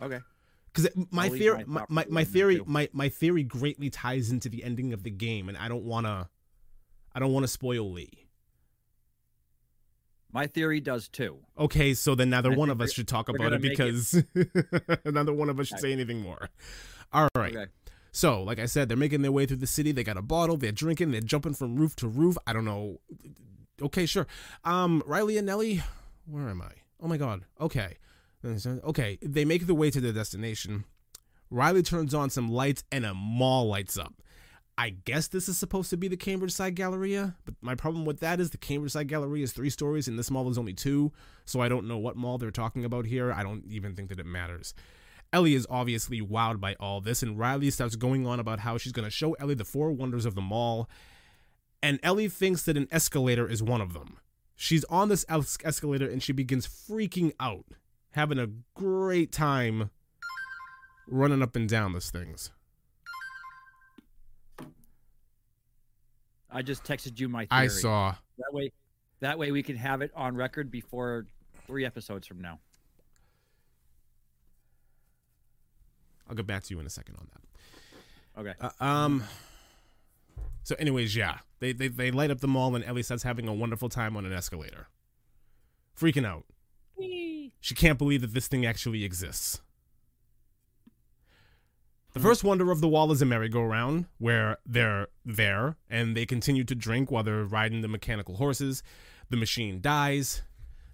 [0.00, 0.20] okay.
[0.72, 4.30] because my leave theory my my, thought my, my theory my, my theory greatly ties
[4.30, 6.28] into the ending of the game, and I don't wanna
[7.14, 8.27] I don't want to spoil Lee.
[10.32, 11.38] My theory does too.
[11.58, 14.24] Okay, so then neither I one of us should talk about it make it- because
[15.04, 15.88] neither one of us should Okay.
[15.88, 16.48] say anything more.
[17.12, 17.56] All right.
[17.56, 17.70] Okay.
[18.12, 19.92] So, like I said, they're making their way through the city.
[19.92, 20.56] They got a bottle.
[20.56, 21.12] They're drinking.
[21.12, 22.36] They're jumping from roof to roof.
[22.46, 23.00] I don't know.
[23.80, 24.26] Okay, sure.
[24.64, 25.82] Um, Riley and Nellie,
[26.26, 26.72] where am I?
[27.00, 27.44] Oh my God.
[27.60, 27.96] Okay.
[28.44, 29.18] Okay.
[29.22, 30.84] They make their way to their destination.
[31.50, 34.14] Riley turns on some lights and a mall lights up.
[34.78, 38.20] I guess this is supposed to be the Cambridge Side Galleria, but my problem with
[38.20, 41.10] that is the Cambridge Side Galleria is three stories and this mall is only two,
[41.44, 43.32] so I don't know what mall they're talking about here.
[43.32, 44.74] I don't even think that it matters.
[45.32, 48.92] Ellie is obviously wowed by all this, and Riley starts going on about how she's
[48.92, 50.88] going to show Ellie the four wonders of the mall.
[51.82, 54.18] And Ellie thinks that an escalator is one of them.
[54.54, 57.66] She's on this es- escalator and she begins freaking out,
[58.12, 59.90] having a great time
[61.08, 62.52] running up and down those things.
[66.50, 67.62] I just texted you my theory.
[67.62, 68.14] I saw.
[68.38, 68.72] that way.
[69.20, 71.26] That way we can have it on record before
[71.66, 72.60] three episodes from now.
[76.28, 78.40] I'll get back to you in a second on that.
[78.40, 78.54] Okay.
[78.60, 79.24] Uh, um.
[80.62, 83.54] So, anyways, yeah, they, they they light up the mall, and Ellie starts having a
[83.54, 84.88] wonderful time on an escalator,
[85.98, 86.44] freaking out.
[87.60, 89.60] She can't believe that this thing actually exists.
[92.18, 96.64] The first wonder of the wall is a merry-go-round where they're there and they continue
[96.64, 98.82] to drink while they're riding the mechanical horses.
[99.30, 100.42] The machine dies.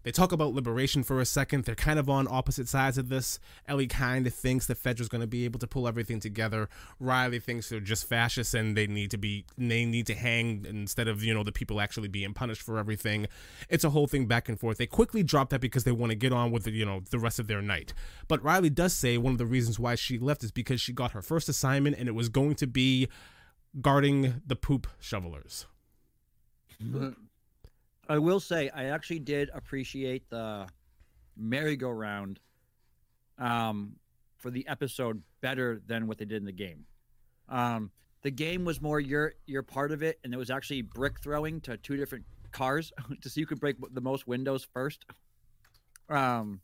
[0.05, 1.65] They talk about liberation for a second.
[1.65, 3.41] They're kind of on opposite sides of this.
[3.67, 6.69] Ellie kind of thinks that Fedra's going to be able to pull everything together.
[7.01, 11.09] Riley thinks they're just fascists and they need to be they need to hang instead
[11.09, 13.27] of you know the people actually being punished for everything.
[13.69, 14.79] It's a whole thing back and forth.
[14.79, 17.19] They quickly drop that because they want to get on with the, you know the
[17.19, 17.95] rest of their night.
[18.29, 21.13] But Riley does say one of the reasons why she left is because she got
[21.13, 23.09] her first assignment and it was going to be
[23.81, 25.67] guarding the poop shovelers.
[28.09, 30.67] I will say I actually did appreciate the
[31.37, 32.39] merry-go-round
[33.39, 33.97] um,
[34.37, 36.85] for the episode better than what they did in the game.
[37.49, 37.91] Um,
[38.23, 41.61] the game was more your your part of it, and it was actually brick throwing
[41.63, 45.05] to two different cars to see who could break the most windows first.
[46.09, 46.61] Um,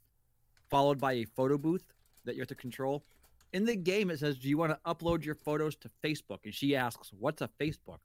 [0.70, 1.84] followed by a photo booth
[2.24, 3.04] that you have to control.
[3.52, 6.54] In the game, it says, "Do you want to upload your photos to Facebook?" And
[6.54, 7.98] she asks, "What's a Facebook?"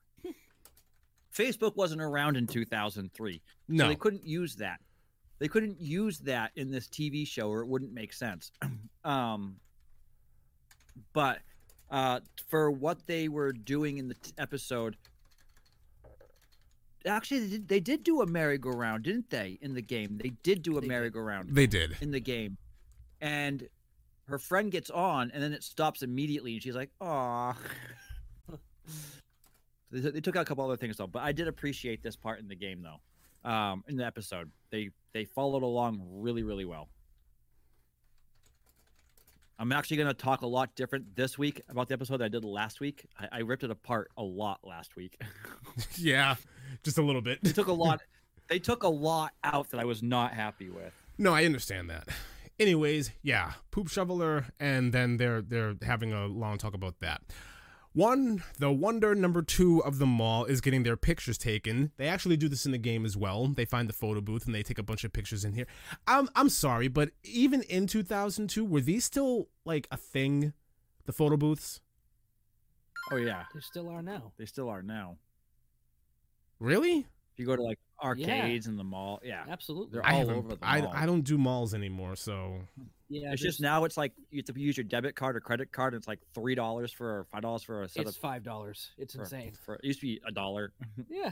[1.35, 3.41] Facebook wasn't around in 2003.
[3.67, 4.79] No, So they couldn't use that.
[5.39, 8.51] They couldn't use that in this TV show or it wouldn't make sense.
[9.03, 9.57] um,
[11.13, 11.39] but
[11.91, 14.95] uh, for what they were doing in the t- episode,
[17.05, 19.57] actually, they did, they did do a merry-go-round, didn't they?
[19.61, 21.97] In the game, they did do a They merry-go-round they did.
[22.01, 22.57] in the game,
[23.19, 23.67] and
[24.27, 27.55] her friend gets on, and then it stops immediately, and she's like, "Aw."
[29.91, 32.39] they, they took out a couple other things though, but I did appreciate this part
[32.39, 33.49] in the game though.
[33.49, 36.89] Um, in the episode, they they followed along really really well.
[39.57, 42.27] I'm actually going to talk a lot different this week about the episode that I
[42.27, 43.05] did last week.
[43.17, 45.21] I, I ripped it apart a lot last week.
[45.95, 46.35] yeah,
[46.83, 47.39] just a little bit.
[47.41, 48.01] they took a lot.
[48.47, 50.93] They took a lot out that I was not happy with.
[51.17, 52.07] No, I understand that.
[52.59, 57.21] Anyways, yeah, poop shoveler, and then they're they're having a long talk about that.
[57.95, 61.91] One, the wonder number two of them all is getting their pictures taken.
[61.95, 63.47] They actually do this in the game as well.
[63.47, 65.65] They find the photo booth and they take a bunch of pictures in here.
[66.05, 70.51] I'm I'm sorry, but even in 2002, were these still like a thing?
[71.05, 71.79] The photo booths?
[73.11, 74.33] Oh yeah, They still are now.
[74.37, 75.17] they still are now.
[76.59, 76.99] Really?
[77.33, 79.93] If you go to like arcades and the mall, yeah, Absolutely.
[79.93, 80.35] They're all haven't.
[80.35, 80.91] over the I, mall.
[80.93, 82.59] I don't do malls anymore, so
[83.09, 85.71] Yeah, it's just now it's like you have to use your debit card or credit
[85.71, 85.93] card.
[85.93, 88.21] And it's like three dollars for or five dollars for a set it's of.
[88.21, 88.91] five dollars.
[88.97, 89.53] It's for- insane.
[89.63, 90.73] For, it used to be a dollar.
[91.09, 91.31] Yeah.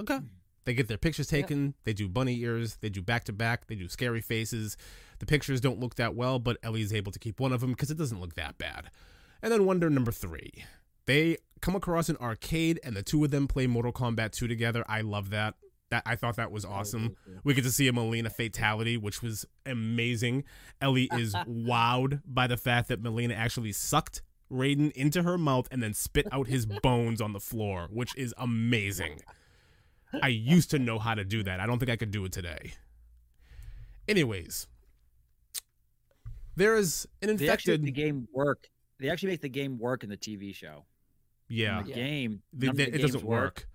[0.00, 0.18] Okay.
[0.64, 1.74] They get their pictures taken.
[1.84, 2.76] They do bunny ears.
[2.80, 3.66] They do back to back.
[3.68, 4.76] They do scary faces.
[5.18, 7.90] The pictures don't look that well, but Ellie's able to keep one of them because
[7.90, 8.90] it doesn't look that bad.
[9.42, 10.64] And then wonder number three.
[11.06, 14.84] They come across an arcade and the two of them play Mortal Kombat 2 together.
[14.86, 15.54] I love that.
[15.90, 17.16] That I thought that was awesome.
[17.44, 20.44] We get to see a Mileena fatality, which was amazing.
[20.82, 24.20] Ellie is wowed by the fact that Mileena actually sucked
[24.52, 28.34] Raiden into her mouth and then spit out his bones on the floor, which is
[28.36, 29.20] amazing.
[30.22, 31.58] I used to know how to do that.
[31.60, 32.72] I don't think I could do it today.
[34.06, 34.66] Anyways,
[36.56, 37.82] there is an They infected.
[37.82, 38.68] the game work.
[38.98, 40.84] They actually make the game work in the TV show.
[41.50, 41.94] yeah, In the Yeah.
[41.96, 43.66] game, the- the- the it doesn't work.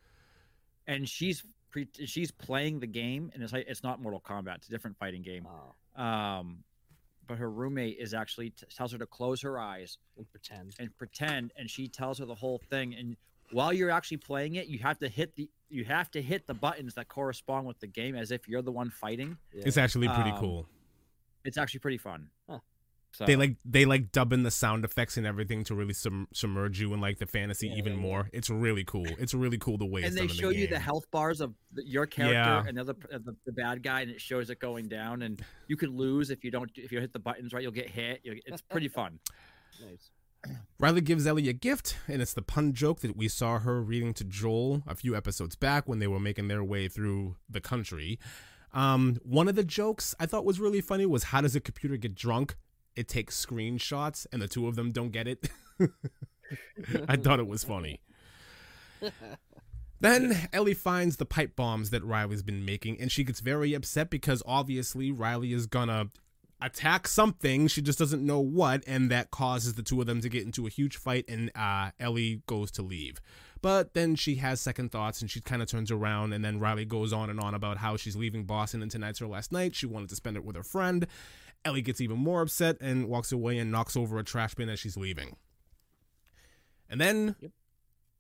[0.86, 4.56] And she's pre- she's playing the game, and it's like it's not Mortal Kombat.
[4.58, 5.46] It's a different fighting game.
[5.98, 6.64] Oh, Um,
[7.28, 10.76] but her roommate is actually t- tells her to close her eyes and pretend.
[10.80, 12.94] and pretend, and she tells her the whole thing.
[12.96, 13.18] And
[13.52, 16.54] while you're actually playing it, you have to hit the you have to hit the
[16.54, 19.38] buttons that correspond with the game as if you're the one fighting.
[19.52, 20.70] It's actually pretty Um, cool.
[21.46, 22.30] It's actually pretty fun.
[23.14, 23.18] Huh.
[23.20, 26.28] So, They like they like dub in the sound effects and everything to really sum-
[26.34, 28.02] submerge you in like the fantasy Yeah, even yeah, yeah.
[28.06, 28.30] more.
[28.34, 29.06] It's really cool.
[29.20, 31.06] It's really cool the way and it's they done in show the you the health
[31.12, 32.64] bars of your character Yeah.
[32.68, 35.22] and the, other, uh, the the bad guy, and it shows it going down.
[35.22, 37.62] And you could lose if you don't if you hit the buttons right.
[37.62, 38.22] You'll get hit.
[38.24, 39.20] You'll, it's pretty fun.
[39.86, 40.10] Nice.
[40.80, 44.14] Riley gives Ellie a gift, and it's the pun joke that we saw her reading
[44.16, 48.20] to Joel a few episodes back when they were making their way through the country.
[48.74, 51.96] Um, one of the jokes I thought was really funny was how does a computer
[51.96, 52.58] get drunk?
[52.96, 55.50] It takes screenshots, and the two of them don't get it.
[57.08, 58.02] I thought it was funny.
[60.04, 64.10] Then Ellie finds the pipe bombs that Riley's been making, and she gets very upset
[64.10, 66.10] because obviously Riley is gonna
[66.62, 67.68] attack something.
[67.68, 70.68] She just doesn't know what, and that causes the two of them to get into
[70.68, 73.22] a huge fight, and uh, Ellie goes to leave.
[73.62, 76.84] But then she has second thoughts, and she kind of turns around, and then Riley
[76.84, 79.74] goes on and on about how she's leaving Boston, and tonight's her last night.
[79.74, 81.08] She wanted to spend it with her friend.
[81.66, 84.80] Ellie gets even more upset and walks away and knocks over a trash bin as
[84.80, 85.38] she's leaving.
[86.90, 87.36] And then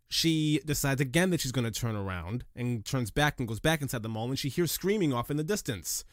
[0.10, 3.82] she decides again that she's going to turn around and turns back and goes back
[3.82, 6.06] inside the mall and she hears screaming off in the distance.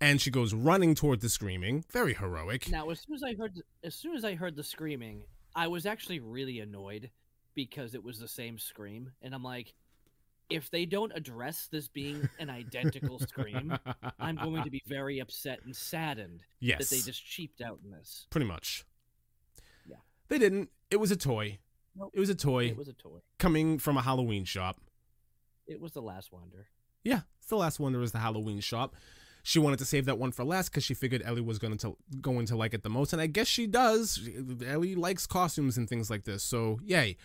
[0.00, 2.70] And she goes running toward the screaming, very heroic.
[2.70, 5.22] Now, as soon as I heard, as soon as I heard the screaming,
[5.54, 7.10] I was actually really annoyed
[7.54, 9.72] because it was the same scream, and I'm like,
[10.48, 13.76] if they don't address this being an identical scream,
[14.18, 16.78] I'm going to be very upset and saddened yes.
[16.78, 18.26] that they just cheaped out in this.
[18.30, 18.84] pretty much.
[19.88, 19.96] Yeah.
[20.28, 20.70] They didn't.
[20.90, 21.58] It was a toy.
[21.96, 22.12] Nope.
[22.14, 23.20] It was a toy It was a toy.
[23.38, 24.80] coming from a Halloween shop.
[25.66, 26.68] It was the last wonder.
[27.02, 28.94] Yeah, it's the last wonder was the Halloween shop.
[29.42, 31.96] She wanted to save that one for last because she figured Ellie was going to
[32.20, 34.28] going to like it the most, and I guess she does.
[34.66, 37.16] Ellie likes costumes and things like this, so yay.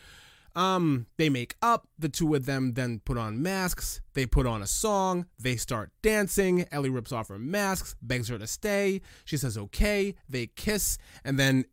[0.56, 1.88] Um, they make up.
[1.98, 4.02] The two of them then put on masks.
[4.14, 5.26] They put on a song.
[5.40, 6.66] They start dancing.
[6.72, 9.02] Ellie rips off her masks, begs her to stay.
[9.24, 10.16] She says okay.
[10.28, 11.66] They kiss, and then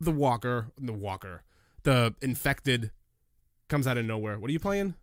[0.00, 1.42] the walker, the walker,
[1.82, 2.90] the infected,
[3.68, 4.38] comes out of nowhere.
[4.38, 4.94] What are you playing?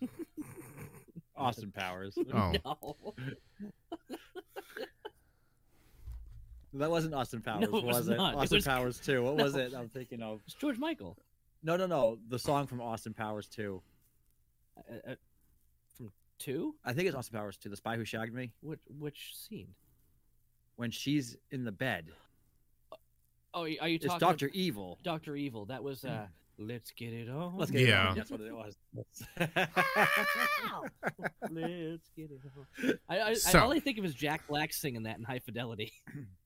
[1.36, 2.16] Austin Powers.
[2.32, 2.52] Oh.
[2.64, 3.14] No.
[6.74, 8.16] That wasn't Austin Powers, No, it was was it?
[8.16, 8.32] not.
[8.34, 9.22] It Austin was- Powers too.
[9.22, 9.74] What was it?
[9.74, 10.40] I'm thinking of.
[10.46, 11.18] It's George Michael.
[11.62, 12.18] No, no, no.
[12.28, 13.82] The song from Austin Powers 2.
[14.76, 15.14] Uh, uh,
[15.96, 16.74] from two?
[16.84, 18.52] I think it's Austin Powers 2, The Spy Who Shagged Me.
[18.62, 19.68] Which which scene?
[20.76, 22.06] When she's in the bed.
[23.54, 24.06] Oh, are you talking?
[24.06, 24.18] It's?
[24.18, 24.98] Doctor Evil.
[25.02, 25.66] Doctor Evil.
[25.66, 26.26] That was uh.
[26.58, 27.56] Let's get it on.
[27.56, 28.08] Let's get it Yeah.
[28.08, 28.16] on.
[28.16, 28.76] That's what it was.
[31.50, 32.40] Let's get it
[32.84, 32.94] on.
[33.08, 35.38] I, I, So- I all I think of is Jack Black singing that in High
[35.40, 35.92] Fidelity.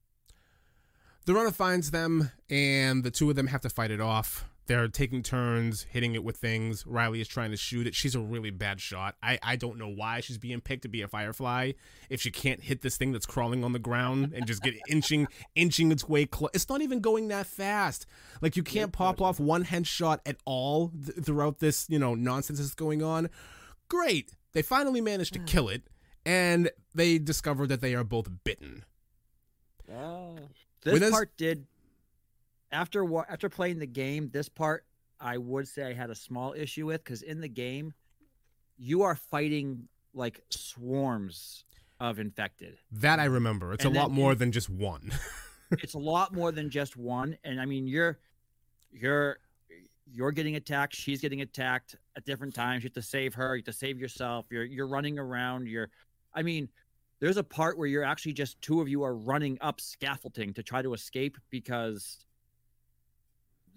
[1.27, 4.45] The runner finds them, and the two of them have to fight it off.
[4.67, 6.87] They're taking turns hitting it with things.
[6.87, 7.93] Riley is trying to shoot it.
[7.93, 9.15] She's a really bad shot.
[9.21, 11.73] I, I don't know why she's being picked to be a firefly
[12.09, 15.27] if she can't hit this thing that's crawling on the ground and just get inching
[15.53, 16.51] inching its way close.
[16.53, 18.05] It's not even going that fast.
[18.41, 22.59] Like you can't pop off one headshot at all th- throughout this you know nonsense
[22.59, 23.29] that's going on.
[23.89, 25.45] Great, they finally managed to hmm.
[25.45, 25.89] kill it,
[26.25, 28.85] and they discover that they are both bitten.
[29.93, 30.37] Oh.
[30.83, 31.65] This part did
[32.71, 34.29] after after playing the game.
[34.31, 34.85] This part
[35.19, 37.93] I would say I had a small issue with because in the game,
[38.77, 41.65] you are fighting like swarms
[41.99, 42.77] of infected.
[42.91, 43.73] That I remember.
[43.73, 45.11] It's And a lot more than just one.
[45.71, 48.19] it's a lot more than just one, and I mean you're
[48.91, 49.39] you're
[50.11, 50.95] you're getting attacked.
[50.95, 52.83] She's getting attacked at different times.
[52.83, 53.55] You have to save her.
[53.55, 54.45] You have to save yourself.
[54.49, 55.67] You're you're running around.
[55.67, 55.89] You're,
[56.33, 56.69] I mean,
[57.19, 60.63] there's a part where you're actually just two of you are running up scaffolding to
[60.63, 62.25] try to escape because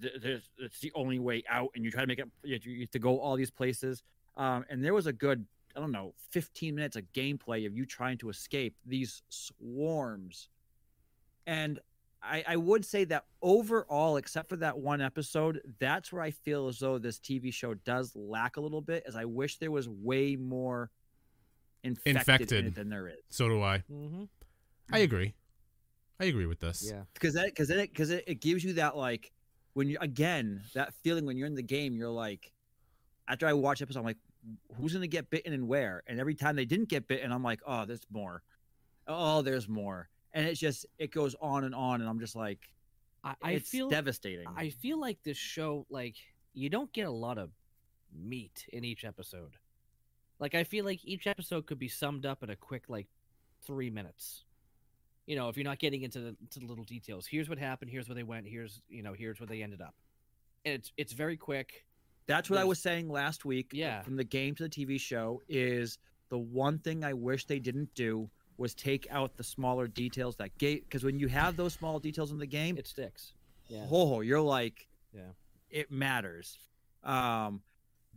[0.00, 2.29] th- there's, it's the only way out, and you try to make it.
[2.42, 4.03] You have to go all these places.
[4.37, 7.87] Um, and there was a good, I don't know, 15 minutes of gameplay of you
[7.87, 10.48] trying to escape these swarms.
[11.46, 11.81] And
[12.22, 16.68] I, I would say that overall, except for that one episode, that's where I feel
[16.68, 19.03] as though this TV show does lack a little bit.
[19.07, 20.90] As I wish there was way more
[21.83, 22.66] infected, in Infected.
[22.66, 23.16] it than there is.
[23.29, 23.83] so do I.
[23.90, 24.25] Mm-hmm.
[24.93, 25.35] I agree.
[26.19, 26.90] I agree with this.
[26.93, 27.03] Yeah.
[27.14, 29.33] because that because then it because it, it gives you that like
[29.73, 32.53] when you again that feeling when you're in the game you're like
[33.29, 34.19] after i watch episode i'm like
[34.77, 37.61] who's gonna get bitten and where and every time they didn't get bitten i'm like
[37.66, 38.43] oh there's more
[39.07, 42.59] oh there's more and it's just it goes on and on and i'm just like
[43.23, 46.16] I, I it's feel devastating I feel like this show, like,
[46.55, 47.51] you don't get a lot of
[48.14, 49.53] meat in each episode.
[50.40, 53.07] Like, I feel like each episode could be summed up in a quick, like,
[53.66, 54.44] three minutes.
[55.26, 57.90] You know, if you're not getting into the, to the little details, here's what happened,
[57.90, 59.94] here's where they went, here's, you know, here's where they ended up.
[60.64, 61.85] And it's it's very quick.
[62.26, 64.03] that's what i was saying last week Yeah.
[64.03, 65.98] from the game to the tv show is
[66.29, 70.57] the one thing i wish they didn't do was take out the smaller details that
[70.59, 73.33] gate because when you have those small details in the game It sticks.
[73.68, 73.87] Yeah.
[73.90, 75.33] oh, you're like, Yeah.
[75.70, 76.59] it matters.
[77.05, 77.62] Um,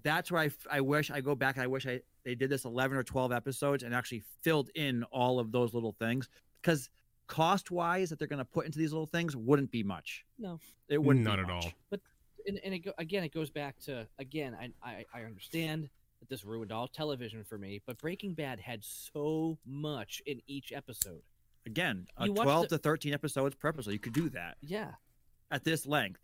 [0.04, 1.58] that's where I, I wish I go back.
[1.58, 5.40] I wish I they did this 11 or 12 episodes and actually filled in all
[5.40, 6.30] of those little things
[6.62, 6.90] because
[7.28, 10.26] cost wise that they're going to put into these little things wouldn't be much.
[10.38, 10.60] No.
[10.90, 11.26] it wouldn't.
[11.26, 11.66] Not be at much.
[11.92, 12.00] all.
[12.48, 14.56] and, and it go, again, it goes back to again.
[14.60, 15.90] I, I I understand
[16.20, 20.72] that this ruined all television for me, but Breaking Bad had so much in each
[20.72, 21.22] episode.
[21.66, 23.92] Again, uh, 12 the- to 13 episodes per episode.
[23.92, 24.92] You could do that Yeah,
[25.52, 26.20] at this length.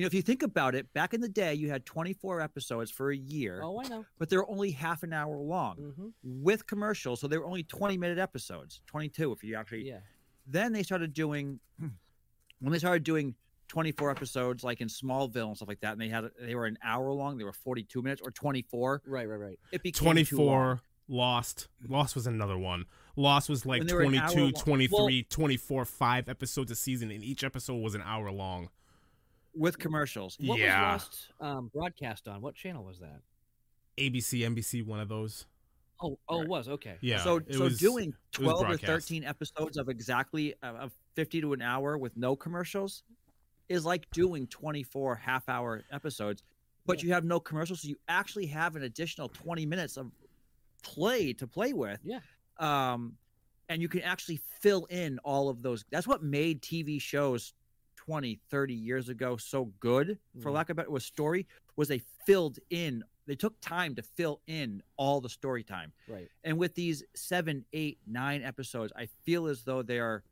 [0.00, 2.90] You know, if you think about it, back in the day, you had 24 episodes
[2.90, 4.06] for a year, Oh, I know.
[4.18, 6.08] but they're only half an hour long Mm-hmm.
[6.22, 7.20] with commercials.
[7.20, 9.98] So they were only 20 minute episodes, 22 if you actually Yeah.
[10.46, 13.34] then they started doing when they started doing
[13.68, 16.78] 24 episodes like in smallville and stuff like that and they had they were an
[16.82, 19.28] hour long they were 42 minutes or 24 Right.
[19.28, 19.36] Right.
[19.36, 19.58] Right.
[19.70, 20.54] it became too long.
[20.78, 21.68] 24 Lost.
[21.86, 22.86] Lost was another one.
[23.16, 26.76] Lost was like When they were an 22, hour long- 23, 24, 5 episodes a
[26.76, 28.70] season, and each episode was an hour long.
[29.54, 30.92] With commercials What Yeah.
[30.94, 32.40] was Lost um, broadcast on?
[32.40, 33.20] What channel was that?
[33.98, 35.46] ABC, NBC, one of those.
[36.02, 36.44] Oh, oh, Right.
[36.44, 36.96] it was okay.
[37.02, 37.22] Yeah.
[37.22, 41.60] so so was- doing 12 or 13 episodes of exactly uh, of 50 to an
[41.62, 43.02] hour with no commercials
[43.68, 46.42] is like doing 24 half hour episodes,
[46.86, 47.82] but you have no commercials.
[47.82, 50.10] So you actually have an additional 20 minutes of
[50.82, 52.00] play to play with.
[52.02, 52.20] Yeah.
[52.58, 53.16] Um,
[53.68, 55.84] and you can actually fill in all of those.
[55.90, 57.52] That's what made TV shows
[58.06, 60.54] 20, 30 years ago so good, for Mhm.
[60.54, 61.46] lack of a better, was story,
[61.76, 65.92] was they filled in, they took time to fill in all the story time.
[66.08, 66.28] Right.
[66.42, 70.24] And with these seven, eight, nine episodes, I feel as though they are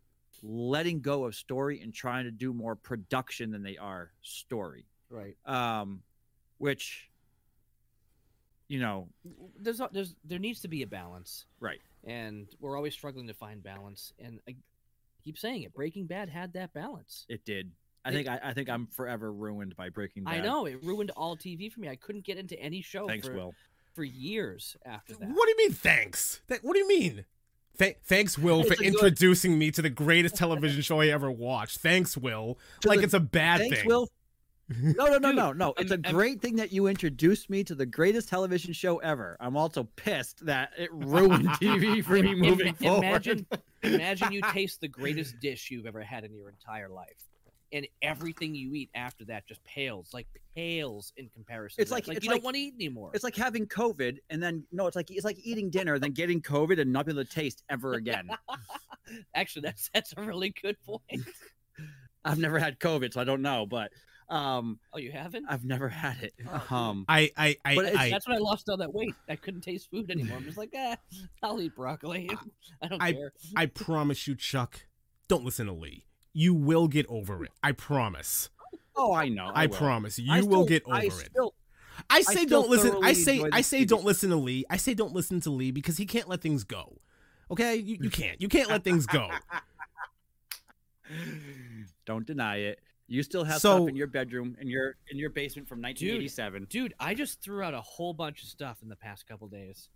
[0.42, 4.86] letting go of story and trying to do more production than they are story.
[5.10, 5.36] Right.
[5.44, 6.02] Um,
[6.58, 7.10] which,
[8.68, 9.08] you know,
[9.56, 11.46] There's there's there needs to be a balance.
[11.60, 11.80] right.
[12.04, 14.12] and we're always struggling to find balance.
[14.18, 14.56] And I
[15.28, 15.74] keep saying it.
[15.74, 17.26] Breaking Bad had that balance.
[17.28, 17.70] It did.
[18.04, 20.34] I It- think I, I think I'm forever ruined by Breaking Bad.
[20.36, 21.88] I know it ruined all TV for me.
[21.88, 23.54] I couldn't get into any show Thanks, for, Will.
[23.94, 25.28] for years after that.
[25.28, 26.40] What do you mean, thanks?
[26.48, 27.24] Th- what do you mean?
[27.78, 31.08] Th- thanks, Will, It's for a good- introducing me to the greatest television show I
[31.08, 31.78] ever watched.
[31.78, 32.58] Thanks, Will.
[32.80, 33.86] To like the- it's a bad Thanks, thing.
[33.86, 34.08] Will.
[34.82, 35.74] No, no, no, Dude, no, no.
[35.78, 38.98] It's a I'm- I'm- great thing that you introduced me to the greatest television show
[38.98, 39.34] ever.
[39.40, 42.98] I'm also pissed that it ruined TV for me Im- moving forward.
[43.04, 43.46] Imagine,
[43.82, 47.24] imagine you taste the greatest dish you've ever had in your entire life,
[47.72, 50.26] and everything you eat after that just pales, like
[50.56, 51.80] pales in comparison.
[51.82, 51.94] It's that.
[52.06, 53.10] like- it's you like- don't want to eat anymore.
[53.14, 56.40] It's like having COVID and then no, it's like it's like eating dinner, then getting
[56.40, 58.30] COVID and not being able to taste ever again.
[59.34, 61.02] Actually, that's that's a really good point.
[62.24, 63.90] I've never had COVID, so I don't know, but
[64.28, 65.46] um, Oh, you haven't?
[65.48, 66.34] I've never had it.
[66.70, 69.14] Oh, Um, I, I, I, But I, That's when I lost all that weight.
[69.28, 70.36] I couldn't taste food anymore.
[70.38, 70.96] I'm just like, ah,
[71.42, 72.28] I'll eat broccoli.
[72.82, 73.32] I don't I- care.
[73.56, 74.80] I promise you, Chuck.
[75.28, 76.06] Don't listen to Lee.
[76.32, 77.50] You will get over it.
[77.62, 78.50] I promise.
[78.96, 79.50] oh, I know.
[79.54, 79.76] I, will.
[79.76, 80.18] promise.
[80.18, 81.12] You I will still- get over I it.
[81.12, 81.54] Still,
[82.10, 82.96] I say still don't listen.
[83.02, 84.64] I say I say TV don't listen to Lee.
[84.70, 86.98] I say don't listen to Lee because he can't let things go.
[87.50, 88.40] Okay, you, you can't.
[88.40, 89.28] You can't let things go.
[92.06, 92.80] don't deny it.
[93.10, 96.66] You still have So- stuff in your bedroom in your in your basement from 1987.
[96.66, 99.88] Dude, I just threw out a whole bunch of stuff in the past couple days.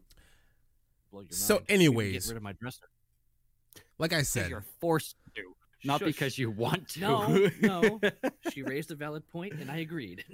[1.11, 1.67] Blow your So mind.
[1.69, 2.89] Anyways, get rid of my dresser.
[3.99, 5.55] Like I said, you're forced to,
[5.85, 6.07] not Shush.
[6.07, 7.01] because you want to.
[7.01, 8.01] No, no.
[8.51, 10.25] She raised a valid point, and I agreed.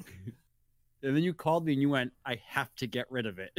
[1.02, 3.52] and then you called me and you went, "I have to get rid of it."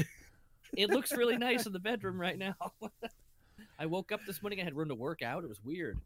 [0.78, 2.56] It looks really nice in the bedroom right now.
[3.80, 4.62] I woke up this morning.
[4.62, 5.44] I had room to work out.
[5.44, 6.00] It was weird.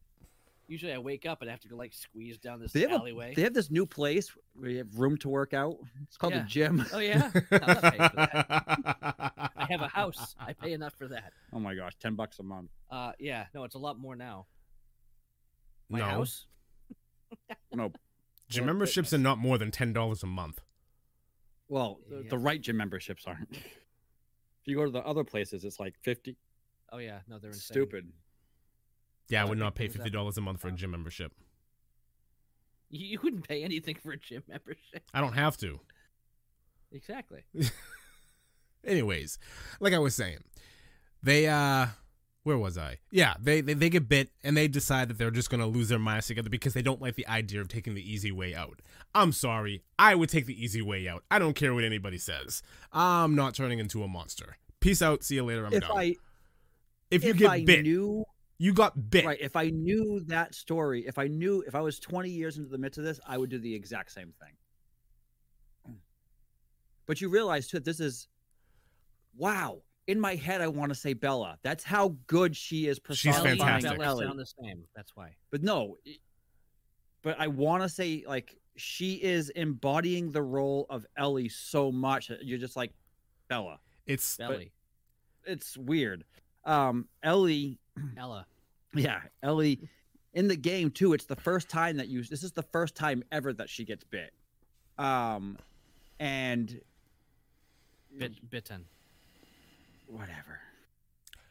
[0.68, 2.91] Usually, I wake up and I have to go like squeeze down this They have
[2.91, 3.34] a- alleyway.
[3.36, 5.76] They have this new place where you have room to work out.
[6.03, 6.43] It's called Yeah.
[6.43, 6.86] a gym.
[6.93, 9.51] Oh yeah, I'm not for that.
[9.55, 10.36] I have a house.
[10.39, 11.34] I pay enough for that.
[11.51, 12.70] Oh my gosh, ten bucks a month.
[12.89, 14.45] Uh, yeah, no, it's a lot more now.
[15.89, 16.05] My no.
[16.05, 16.45] house.
[17.74, 17.91] No,
[18.49, 20.61] Gym Or memberships are not more than ten dollars a month.
[21.68, 22.30] well, the, Yeah.
[22.30, 23.49] the right gym memberships aren't.
[23.51, 23.64] if
[24.66, 26.38] you go to the other places, it's like fifty.
[26.91, 27.74] Oh yeah, no, they're insane.
[27.74, 28.11] Stupid.
[29.30, 31.32] Yeah, I would not pay fifty dollars a month for a gym membership.
[32.89, 35.03] You, you wouldn't pay anything for a gym membership.
[35.13, 35.80] I don't have to.
[36.91, 37.43] Exactly.
[38.86, 39.39] Anyways,
[39.80, 40.39] like I was saying,
[41.21, 41.88] they uh
[42.43, 42.97] where was I?
[43.09, 45.99] Yeah, they, they they get bit and they decide that they're just gonna lose their
[45.99, 48.82] minds together because they don't like the idea of taking the easy way out.
[49.15, 51.24] I'm sorry, I would take the easy way out.
[51.32, 52.61] I don't care what anybody says.
[52.91, 54.57] I'm not turning into a monster.
[54.82, 55.24] Peace out.
[55.24, 55.65] See you later.
[55.65, 55.97] I'm if done.
[55.97, 56.15] I
[57.09, 58.26] if you if get I bit, knew
[58.64, 59.26] you got bit.
[59.26, 62.70] right, if I knew that story, if I knew if I was twenty years into
[62.70, 65.97] the midst of this, I would do the exact same thing.
[67.05, 68.30] But you realize too this is
[69.36, 69.82] wow.
[70.07, 71.57] In my head, I want to say Bella.
[71.61, 73.99] That's how good she is She's fantastic.
[73.99, 74.28] Bella Ellie.
[74.28, 74.86] sound the same.
[74.95, 75.36] That's why.
[75.51, 75.97] But no,
[77.22, 82.32] but I want to say like she is embodying the role of Ellie so much
[82.41, 82.93] you're just like
[83.49, 83.82] Bella.
[84.05, 84.72] It's Belly,
[85.43, 86.24] It's weird.
[86.64, 87.78] Um, Ellie,
[88.16, 88.45] Ella.
[88.93, 89.79] Yeah, Ellie,
[90.33, 91.13] in the game too.
[91.13, 92.23] It's the first time that you.
[92.23, 94.33] This is the first time ever that she gets bit.
[94.97, 95.57] Um,
[96.19, 96.79] and
[98.17, 98.85] Bit, bitten.
[100.07, 100.59] whatever.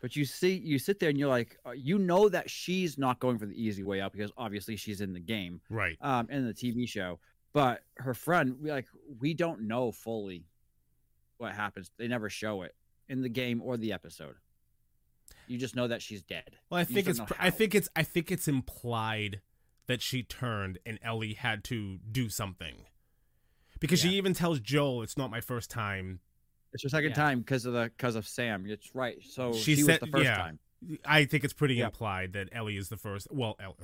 [0.01, 3.20] But you see, you sit there and you're like, uh, you know that she's not
[3.20, 5.61] going for the easy way out because obviously she's in the game.
[5.70, 5.97] right.
[6.01, 7.18] um in the TV show.
[7.53, 8.86] But her friend, we like
[9.20, 10.45] we don't know fully
[11.38, 11.90] what happens.
[11.99, 12.74] They never show it
[13.09, 14.34] in the game or the episode.
[15.53, 16.57] You just know that she's dead.
[16.71, 19.43] Well, I You think it's pr- I think it's I think it's implied
[19.87, 22.87] that she turned and Ellie had to do something.
[23.81, 26.21] Because she even tells Joel it's not my first time.
[26.73, 27.17] It's her second Yeah.
[27.17, 28.65] time because of the because of Sam.
[28.67, 29.17] It's right.
[29.29, 30.37] So She she, said- was the first yeah.
[30.39, 30.59] time.
[31.05, 31.87] I think it's pretty Yeah.
[31.87, 33.77] implied that Ellie is the first well El-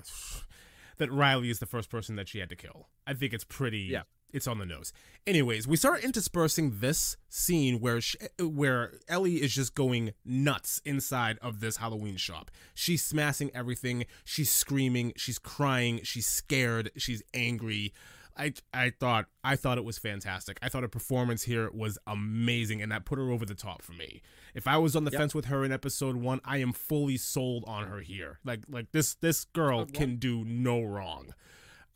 [0.96, 2.88] that Riley is the first person that she had to kill.
[3.06, 4.02] I think it's pretty Yeah.
[4.32, 4.92] It's on the nose.
[5.26, 11.38] Anyways, we start interspersing this scene where sh where Ellie is just going nuts inside
[11.42, 12.50] of this Halloween shop.
[12.74, 14.06] She's smashing everything.
[14.24, 15.12] She's screaming.
[15.16, 16.00] She's crying.
[16.04, 16.90] She's scared.
[16.96, 17.92] She's angry.
[18.36, 20.58] I I thought I thought it was fantastic.
[20.62, 23.92] I thought her performance here was amazing, and that put her over the top for
[23.92, 24.22] me.
[24.54, 25.20] If I was on the Yep.
[25.20, 28.38] fence with her in episode one, I am fully sold on her here.
[28.44, 31.34] Like like this this girl can do no wrong.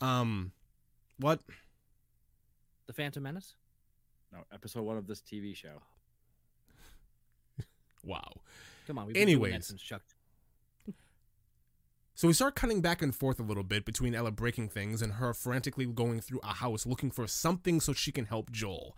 [0.01, 0.51] Um,
[1.19, 1.41] what?
[2.87, 3.55] The Phantom Menace.
[4.33, 5.83] No, episode one of this TV show.
[8.05, 8.33] Wow.
[8.89, 9.67] Come on, we've been doing that Anyways.
[9.69, 10.03] since Chuck.
[12.15, 15.15] So we start cutting back and forth a little bit between Ella breaking things and
[15.15, 18.97] her frantically going through a house looking for something so she can help Joel.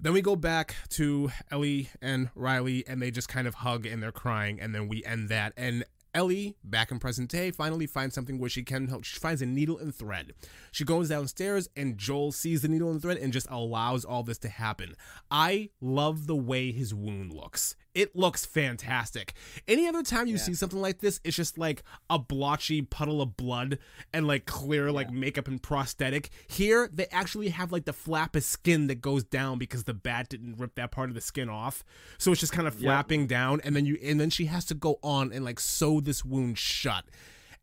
[0.00, 4.02] Then we go back to Ellie and Riley, and they just kind of hug and
[4.02, 5.52] they're crying, and then we end that.
[5.56, 5.84] And
[6.18, 9.04] Ellie, back in present day, finally finds something where she can help.
[9.04, 10.32] She finds a needle and thread.
[10.72, 14.38] She goes downstairs, and Joel sees the needle and thread and just allows all this
[14.38, 14.96] to happen.
[15.30, 17.76] I love the way his wound looks.
[17.98, 19.34] It looks fantastic.
[19.66, 20.40] Any other time you Yeah.
[20.42, 23.80] see something like this, it's just like a blotchy puddle of blood
[24.12, 26.30] and like clear like makeup and prosthetic.
[26.46, 30.28] Here, they actually have like the flap of skin that goes down because the bat
[30.28, 31.82] didn't rip that part of the skin off.
[32.18, 32.82] So it's just kind of Yep.
[32.84, 36.00] flapping down, and then you and then she has to go on and like sew
[36.00, 37.04] this wound shut.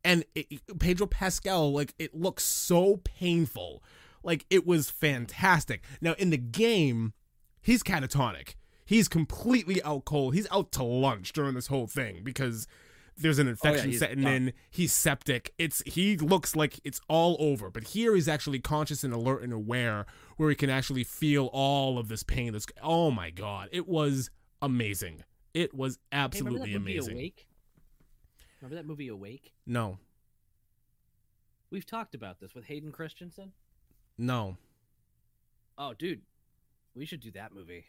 [0.04, 3.82] And it- Pedro Pascal, like it looks so painful.
[4.22, 5.82] Like it was fantastic.
[6.02, 7.14] Now in the game,
[7.62, 8.56] he's catatonic.
[8.86, 10.36] He's completely out cold.
[10.36, 12.68] He's out to lunch during this whole thing because
[13.18, 14.34] there's an infection he's setting done.
[14.34, 14.54] in.
[14.70, 15.54] He's septic.
[15.58, 19.52] It's he looks like it's all over, but here he's actually conscious and alert and
[19.54, 20.06] aware,
[20.38, 22.54] where he can actually feel all of this pain.
[22.54, 24.30] That's oh my god, it was
[24.62, 25.24] amazing.
[25.54, 27.14] It was absolutely Hey, remember absolutely that movie amazing.
[27.16, 27.48] Awake?
[28.62, 29.54] Remember that movie Awake?
[29.66, 29.98] No,
[31.72, 33.52] We've talked about this with Hayden Christensen.
[34.18, 34.58] no,
[35.78, 36.22] Oh, dude,
[36.96, 37.86] we should do that movie.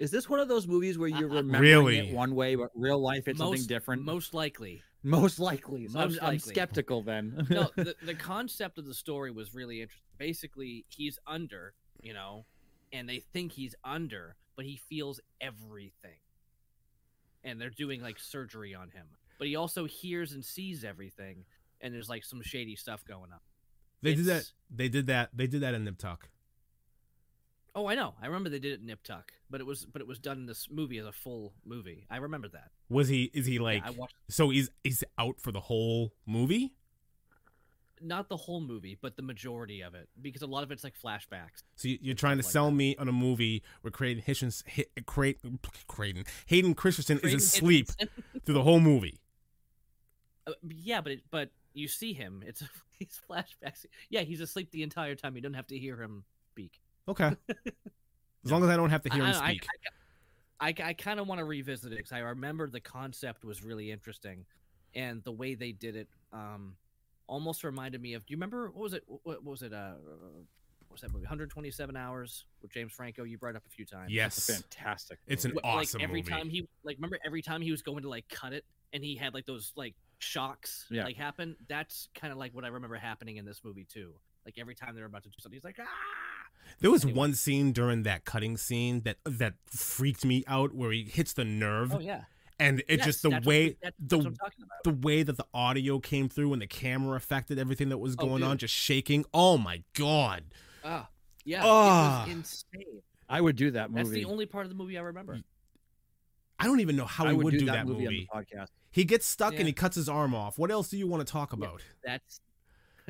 [0.00, 1.98] Is this one of those movies where you're remembering Really?
[1.98, 4.02] it one way, but real life it's something different?
[4.02, 4.82] Most likely.
[5.02, 5.86] Most likely.
[5.88, 7.46] So Most I'm, I'm skeptical then.
[7.50, 10.02] no, the, the concept of the story was really interesting.
[10.16, 12.46] Basically, he's under, you know,
[12.92, 16.18] and they think he's under, but he feels everything.
[17.44, 19.06] And they're doing like surgery on him.
[19.38, 21.44] But he also hears and sees everything,
[21.82, 23.40] and there's like some shady stuff going on.
[24.02, 24.50] they did that.
[24.74, 25.28] They did that.
[25.34, 26.28] They did that in Nip Tuck.
[27.74, 28.14] Oh, I know.
[28.20, 30.38] I remember they did it in Nip Tuck, but it was but it was done
[30.38, 32.06] in this movie as a full movie.
[32.10, 32.70] I remember that.
[32.88, 33.30] Was he?
[33.34, 33.82] Is he like?
[33.84, 36.74] yeah, watched so he's he's out for the whole movie.
[38.00, 40.94] not the whole movie, but the majority of it because a lot of it's like
[40.98, 41.62] flashbacks.
[41.76, 42.76] So you- you're trying to like sell that.
[42.76, 47.88] me on a movie where Creighton Hitchens, hit, Creighton, Creighton, Hayden Christensen is asleep
[48.44, 49.20] through the whole movie.
[50.46, 52.42] Uh, yeah, but it, but you see him.
[52.46, 52.62] It's
[52.98, 53.84] these flashbacks.
[54.08, 55.36] Yeah, he's asleep the entire time.
[55.36, 56.80] You don't have to hear him speak.
[57.10, 57.36] Okay.
[58.44, 59.66] As long as I don't have to hear I, him speak.
[60.60, 63.62] I, I, I kind of want to revisit it because I remember the concept was
[63.62, 64.46] really interesting,
[64.94, 66.76] and the way they did it um,
[67.26, 68.24] almost reminded me of.
[68.24, 69.02] Do you remember what was it?
[69.06, 69.72] What, what was it?
[69.74, 69.92] Uh,
[70.88, 71.24] what was that movie?
[71.24, 73.24] 127 Hours with James Franco.
[73.24, 74.10] You brought it up a few times.
[74.10, 74.46] yes.
[74.46, 75.18] Fantastic.
[75.26, 75.60] It's an movie.
[75.64, 76.30] Awesome like every movie.
[76.32, 79.16] time he like remember every time he was going to like cut it and he
[79.16, 81.04] had like those like shocks Yeah.
[81.04, 84.12] like happen that's kind of like what i remember happening in this movie too
[84.44, 85.86] like every time they were about to do something he's like ah
[86.80, 87.18] There was Anyway.
[87.18, 91.44] one scene during that cutting scene that that freaked me out where he hits the
[91.44, 92.24] nerve oh yeah
[92.58, 94.34] and it Yes, just the that's what- way that- that's the what i'm
[94.84, 98.26] the way that the audio came through and the camera affected everything that was Oh,
[98.26, 99.24] going on just shaking.
[99.34, 100.44] Oh my god.
[100.84, 101.08] ah
[101.44, 102.24] yeah Ah.
[102.24, 104.02] it was insane I would do that movie.
[104.02, 105.38] that's the only part of the movie i remember
[106.58, 108.28] I don't even know how I he would, would do, do that, that movie, movie.
[108.34, 108.68] on the podcast.
[108.90, 109.60] He gets stuck Yeah.
[109.60, 110.58] and he cuts his arm off.
[110.58, 111.80] What else do you want to talk about?
[112.04, 112.42] that's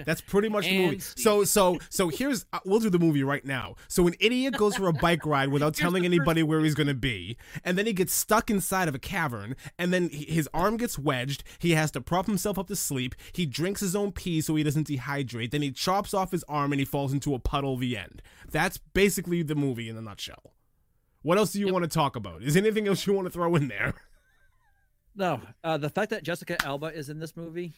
[0.05, 0.95] That's pretty much the movie.
[0.97, 3.77] And So so so here's uh, we'll do the movie right now.
[3.89, 6.87] So an idiot goes for a bike ride without Here's telling anybody where he's going
[6.89, 10.49] to be, and then he gets stuck inside of a cavern, and then he- his
[10.55, 11.45] arm gets wedged.
[11.59, 13.15] He has to prop himself up to sleep.
[13.33, 15.51] He drinks his own pee so he doesn't dehydrate.
[15.51, 17.77] Then he chops off his arm and he falls into a puddle.
[17.77, 18.21] The end.
[18.51, 20.53] That's basically the movie in a nutshell.
[21.23, 21.73] What else do you Yep.
[21.73, 22.43] want to talk about?
[22.43, 23.95] Is anything else you want to throw in there?
[25.17, 27.73] No, uh, the fact that Jessica Alba is in this movie.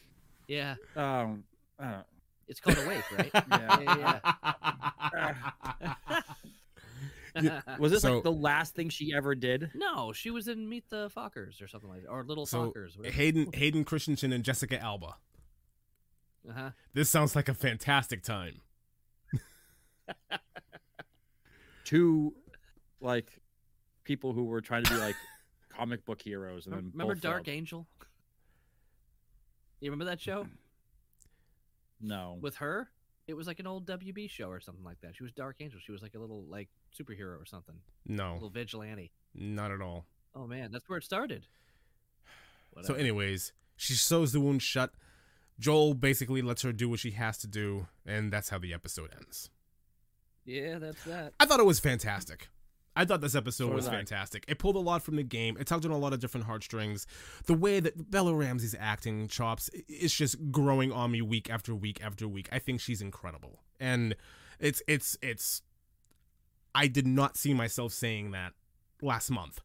[0.47, 1.43] yeah Um,
[1.79, 2.03] uh,
[2.47, 5.33] it's called awake right yeah.
[7.41, 9.71] yeah, Was this So- like the last thing she ever did?
[9.73, 12.97] no she was in meet the fockers or something like that or little So fockers
[12.97, 13.15] whatever.
[13.15, 15.15] Hayden Hayden Christensen and Jessica Alba.
[16.49, 18.61] uh-huh This sounds like a fantastic time.
[21.85, 22.33] Two,
[23.01, 23.27] like,
[24.03, 25.15] people who were trying to be like
[25.69, 27.55] comic book heroes, and then remember dark failed.
[27.57, 27.87] angel
[29.81, 30.47] you remember that show
[32.03, 32.37] No.
[32.41, 32.89] with her
[33.27, 35.15] It was like an old WB show or something like that.
[35.15, 35.79] She was Dark Angel.
[35.83, 37.75] She was like a little like superhero or something.
[38.07, 39.11] A No, little vigilante.
[39.33, 40.05] not at all.
[40.35, 41.47] Oh man, that's where it started.
[42.83, 44.91] So, anyways, she sews the wound shut.
[45.59, 49.11] Joel basically lets her do what she has to do, and that's how the episode
[49.15, 49.51] ends.
[50.43, 51.33] yeah, that's that.
[51.39, 52.49] I thought it was fantastic.
[52.95, 54.45] I thought this episode So was fantastic.
[54.47, 55.57] It pulled a lot from the game.
[55.59, 57.07] It tugged on a lot of different heartstrings.
[57.45, 62.03] The way that Bella Ramsey's acting chops, is just growing on me week after week
[62.03, 62.49] after week.
[62.51, 64.15] I think she's incredible, and
[64.59, 65.61] it's it's it's.
[66.75, 68.53] I did not see myself saying that
[69.01, 69.59] last month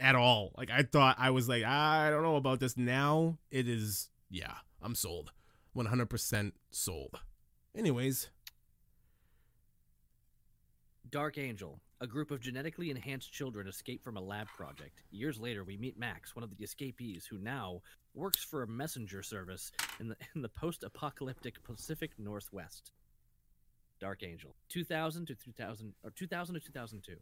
[0.00, 0.52] at all.
[0.56, 2.76] Like I thought I was like ah, I don't know about this.
[2.76, 5.32] Now it is yeah, I'm sold,
[5.76, 7.20] 100% sold.
[7.76, 8.30] Anyways,
[11.08, 11.78] Dark Angel.
[12.02, 15.04] A group of genetically enhanced children escape from a lab project.
[15.12, 17.80] Years later, we meet Max, one of the escapees, who now
[18.12, 22.90] works for a messenger service in the in the post-apocalyptic Pacific Northwest.
[24.00, 27.14] Dark Angel, 2000 to 2000 or 2000 to 2002.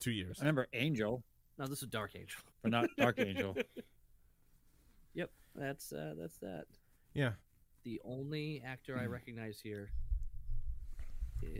[0.00, 0.38] two years.
[0.40, 1.22] I remember Angel,
[1.56, 2.40] No, this is Dark Angel.
[2.62, 3.56] but not Dark Angel.
[5.14, 6.64] Yep, that's uh, that's that.
[7.14, 7.32] Yeah.
[7.84, 9.90] The only actor I recognize here.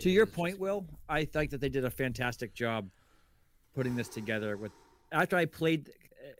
[0.01, 2.89] To your point, Will, I think that they did a fantastic job
[3.75, 4.57] putting this together.
[4.57, 4.73] With
[5.11, 6.33] after I played, uh,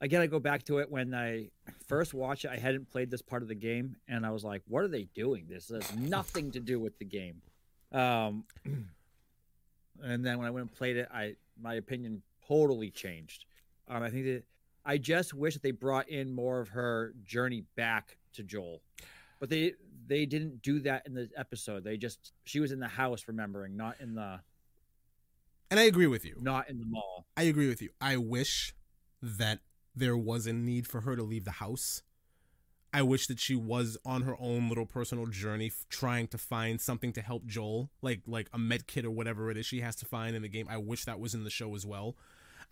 [0.00, 1.50] again, I go back to it when I
[1.86, 2.50] first watched it.
[2.50, 5.04] I hadn't played this part of the game, and I was like, "What are they
[5.14, 5.46] doing?
[5.48, 7.42] This has nothing to do with the game."
[7.92, 8.44] Um,
[10.02, 13.46] and then when I went and played it, I my opinion totally changed.
[13.88, 14.44] Um, I think that
[14.84, 18.82] I just wish that they brought in more of her journey back to Joel,
[19.38, 19.74] but they
[20.10, 21.84] they didn't do that in the episode.
[21.84, 24.40] They just she was in the house remembering, not in the
[25.70, 26.36] And I agree with you.
[26.40, 27.26] not in the mall.
[27.36, 27.90] I agree with you.
[28.00, 28.74] I wish
[29.22, 29.60] that
[29.94, 32.02] there was a need for her to leave the house.
[32.92, 36.80] I wish that she was on her own little personal journey f- trying to find
[36.80, 39.94] something to help Joel, like like a med kit or whatever it is she has
[39.96, 40.66] to find in the game.
[40.68, 42.16] I wish that was in the show as well.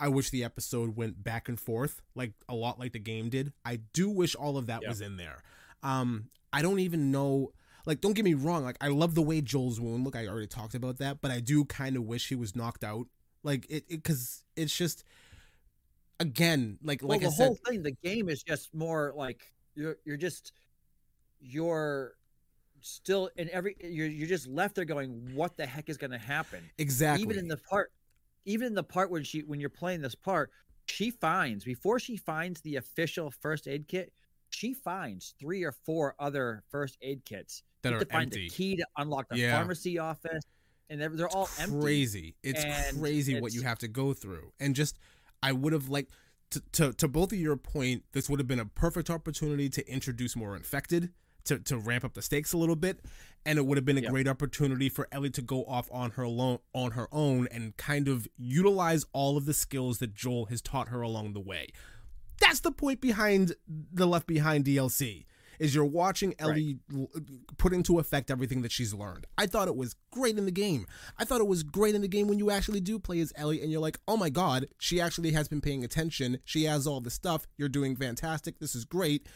[0.01, 3.53] I wish the episode went back and forth like a lot like the game did.
[3.65, 4.89] I do wish all of that Yeah.
[4.89, 5.43] was in there.
[5.85, 7.53] Um I don't even know
[7.87, 10.15] like don't get me wrong, like I love the way Joel's wound look.
[10.15, 13.07] I already talked about that, but I do kind of wish he was knocked out.
[13.43, 15.05] Like it, it cuz it's just
[16.21, 19.41] again, like like well, I the said whole thing, the game is just more like
[19.75, 20.53] you're you're just
[21.41, 22.15] you're
[22.81, 26.19] still in every you're you're just left there going, what the heck is going to
[26.19, 26.61] happen?
[26.79, 27.93] exactly Even in the part,
[28.45, 30.51] even in the part when she when you're playing this part,
[30.87, 34.13] she finds before she finds the official first aid kit,
[34.51, 37.63] she finds three or four other first aid kits.
[37.83, 38.49] that You are to find empty.
[38.49, 39.57] the key to unlock the Yeah.
[39.57, 40.43] pharmacy office,
[40.91, 41.81] and they're, they're all empty.
[41.81, 42.35] crazy.
[42.43, 44.53] It's And crazy what you have to go through.
[44.59, 44.99] And just
[45.45, 46.13] I would have liked
[46.51, 49.87] to, to to both of your point, this would have been a perfect opportunity to
[49.89, 51.13] introduce more infected,
[51.45, 52.99] to, to ramp up the stakes a little bit.
[53.47, 54.11] And it would have been a Yep.
[54.11, 58.09] great opportunity for Ellie to go off on her lo- on her own and kind
[58.09, 61.69] of utilize all of the skills that Joel has taught her along the way.
[62.41, 65.25] That's the point behind the Left Behind DLC.
[65.59, 67.11] Is you're watching Ellie l-
[67.57, 69.27] put into effect everything that she's learned.
[69.37, 70.87] I thought it was great in the game.
[71.19, 73.61] I thought it was great in the game when you actually do play as Ellie
[73.61, 76.39] and you're like, oh my god, she actually has been paying attention.
[76.45, 77.45] She has all the stuff.
[77.57, 78.61] You're doing fantastic.
[78.61, 79.27] This is great.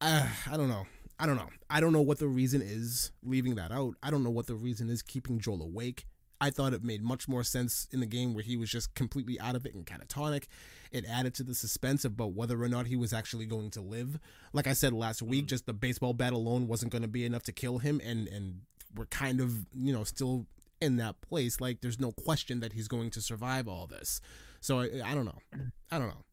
[0.00, 0.86] Uh, I don't know.
[1.18, 1.48] I don't know.
[1.68, 3.94] I don't know what the reason is leaving that out.
[4.04, 6.06] I don't know what the reason is keeping Joel awake.
[6.40, 9.40] I thought it made much more sense in the game where he was just completely
[9.40, 10.44] out of it and catatonic.
[10.92, 14.18] It added to the suspense about whether or not he was actually going to live.
[14.52, 15.48] Like I said last week, mm.
[15.48, 18.60] just the baseball bat alone wasn't going to be enough to kill him, and and
[18.94, 20.46] we're kind of you know still
[20.80, 21.60] in that place.
[21.60, 24.20] Like there's no question that he's going to survive all this.
[24.60, 25.38] So I, I don't know.
[25.90, 26.24] I don't know.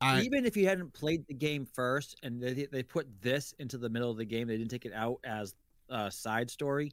[0.00, 3.78] I even if you hadn't played the game first and they, they put this into
[3.78, 5.54] the middle of the game they didn't take it out as
[5.88, 6.92] a side story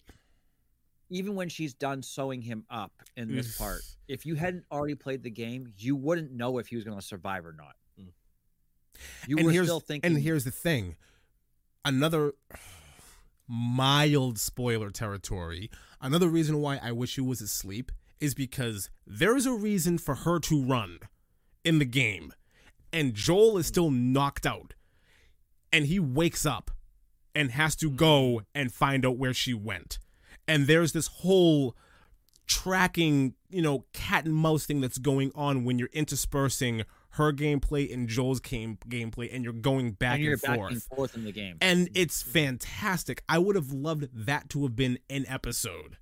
[1.09, 5.23] even when she's done sewing him up in this part if you hadn't already played
[5.23, 8.11] the game you wouldn't know if he was going to survive or not Mm.
[9.27, 10.95] you and were here's, still thinking And here's the thing.
[11.83, 12.33] Another
[13.47, 15.69] mild spoiler territory.
[16.01, 20.15] Another reason why I wish he was asleep is because there is a reason for
[20.15, 20.99] her to run
[21.63, 22.33] in the game.
[22.91, 24.73] And Joel is still knocked out.
[25.71, 26.71] And he wakes up
[27.35, 29.99] and has to go and find out where she went.
[30.49, 31.75] And there's this whole
[32.47, 37.93] tracking, you know, cat and mouse thing that's going on when you're interspersing her gameplay
[37.93, 40.71] and Joel's game gameplay, and you're going back and you're and back forth.
[40.71, 42.01] and forth in the game And mm-hmm.
[42.01, 43.23] it's fantastic.
[43.29, 45.97] I would have loved that to have been an episode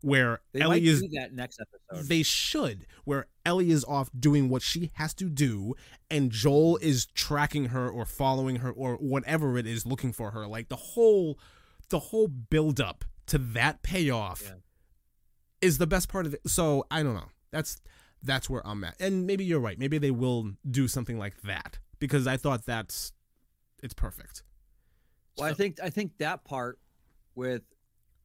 [0.00, 4.10] where they Ellie might is do that next episode they should, where Ellie is off
[4.18, 5.74] doing what she has to do,
[6.10, 10.46] and Joel is tracking her or following her or whatever it is, looking for her.
[10.46, 11.38] Like the whole,
[11.90, 14.54] the whole build up to that payoff Yeah.
[15.60, 16.40] is the best part of it.
[16.48, 17.28] So I don't know.
[17.50, 17.80] That's
[18.22, 19.00] that's where I'm at.
[19.00, 19.78] And maybe you're right.
[19.78, 23.12] Maybe they will do something like that because I thought that's
[23.82, 24.42] it's perfect.
[25.36, 26.78] Well, I think I think that part
[27.34, 27.62] with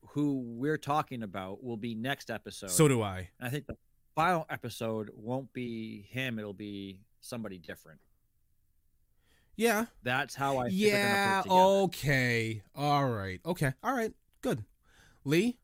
[0.10, 2.72] who we're talking about will be next episode.
[2.72, 3.30] So do I.
[3.39, 3.78] And I think the
[4.16, 7.99] final episode won't be him; it'll be somebody different.
[9.56, 9.86] Yeah.
[10.01, 10.70] That's how I.
[10.70, 11.64] think they're gonna put it Yeah.
[11.84, 12.64] Okay.
[12.76, 13.39] All right.
[13.45, 13.74] Okay.
[13.84, 14.12] All right.
[14.41, 14.64] Good.
[15.26, 15.57] Lee.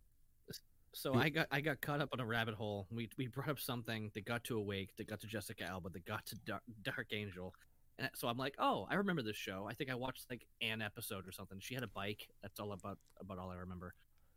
[0.93, 2.87] So I got I got caught up on a rabbit hole.
[2.91, 6.05] We we brought up something that got to Awake, that got to Jessica Alba, that
[6.05, 7.53] got to Dark, Dark Angel,
[7.99, 9.67] and so I'm like, oh, I remember this show.
[9.69, 11.59] I think I watched like an episode or something.
[11.59, 12.27] She had a bike.
[12.41, 13.93] That's all about about all I remember.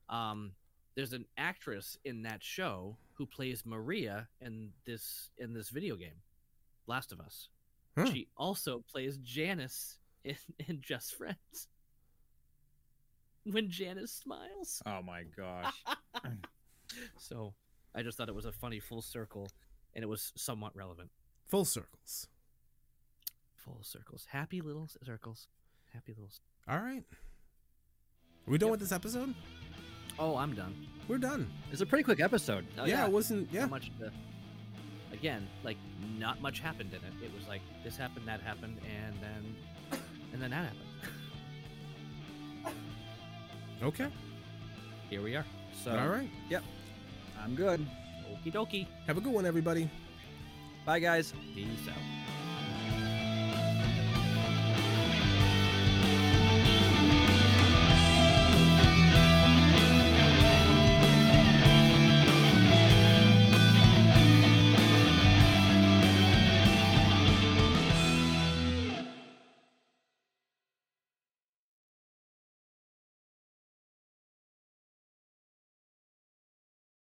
[0.08, 0.52] Um,
[0.94, 6.20] there's an actress in that show who plays Maria in this in this video game,
[6.86, 7.48] Last of Us.
[7.96, 8.06] Huh.
[8.06, 10.36] She also plays Janice in,
[10.68, 11.68] in Just Friends.
[13.44, 14.82] When Janice smiles.
[14.86, 15.72] Oh my gosh!
[17.18, 17.54] So
[17.94, 19.48] I just thought it was a funny full circle,
[19.94, 21.08] and it was somewhat relevant.
[21.48, 22.26] Full circles.
[23.54, 25.48] Full circles, happy little circles,
[25.94, 26.26] happy little.
[26.26, 27.02] s- All right.
[28.46, 28.70] Are we done Yep.
[28.72, 29.34] with this episode?
[30.18, 30.86] Oh, I'm done.
[31.08, 31.50] We're done.
[31.70, 32.66] It's a pretty quick episode.
[32.76, 33.50] Oh, yeah, it wasn't.
[33.50, 33.62] Yeah.
[33.62, 33.90] Not much.
[34.00, 34.12] To,
[35.12, 35.78] again, like
[36.18, 37.24] not much happened in it.
[37.24, 40.00] It was like this happened, that happened, and then
[40.32, 40.80] and then that happened.
[43.82, 44.06] Okay.
[45.10, 45.44] Here we are.
[45.84, 46.28] So All right.
[46.48, 46.62] Yep.
[47.42, 47.84] I'm good.
[48.30, 48.86] Okie dokie.
[49.06, 49.90] Have a good one, everybody.
[50.86, 51.32] Bye, guys.
[51.54, 52.41] Peace out.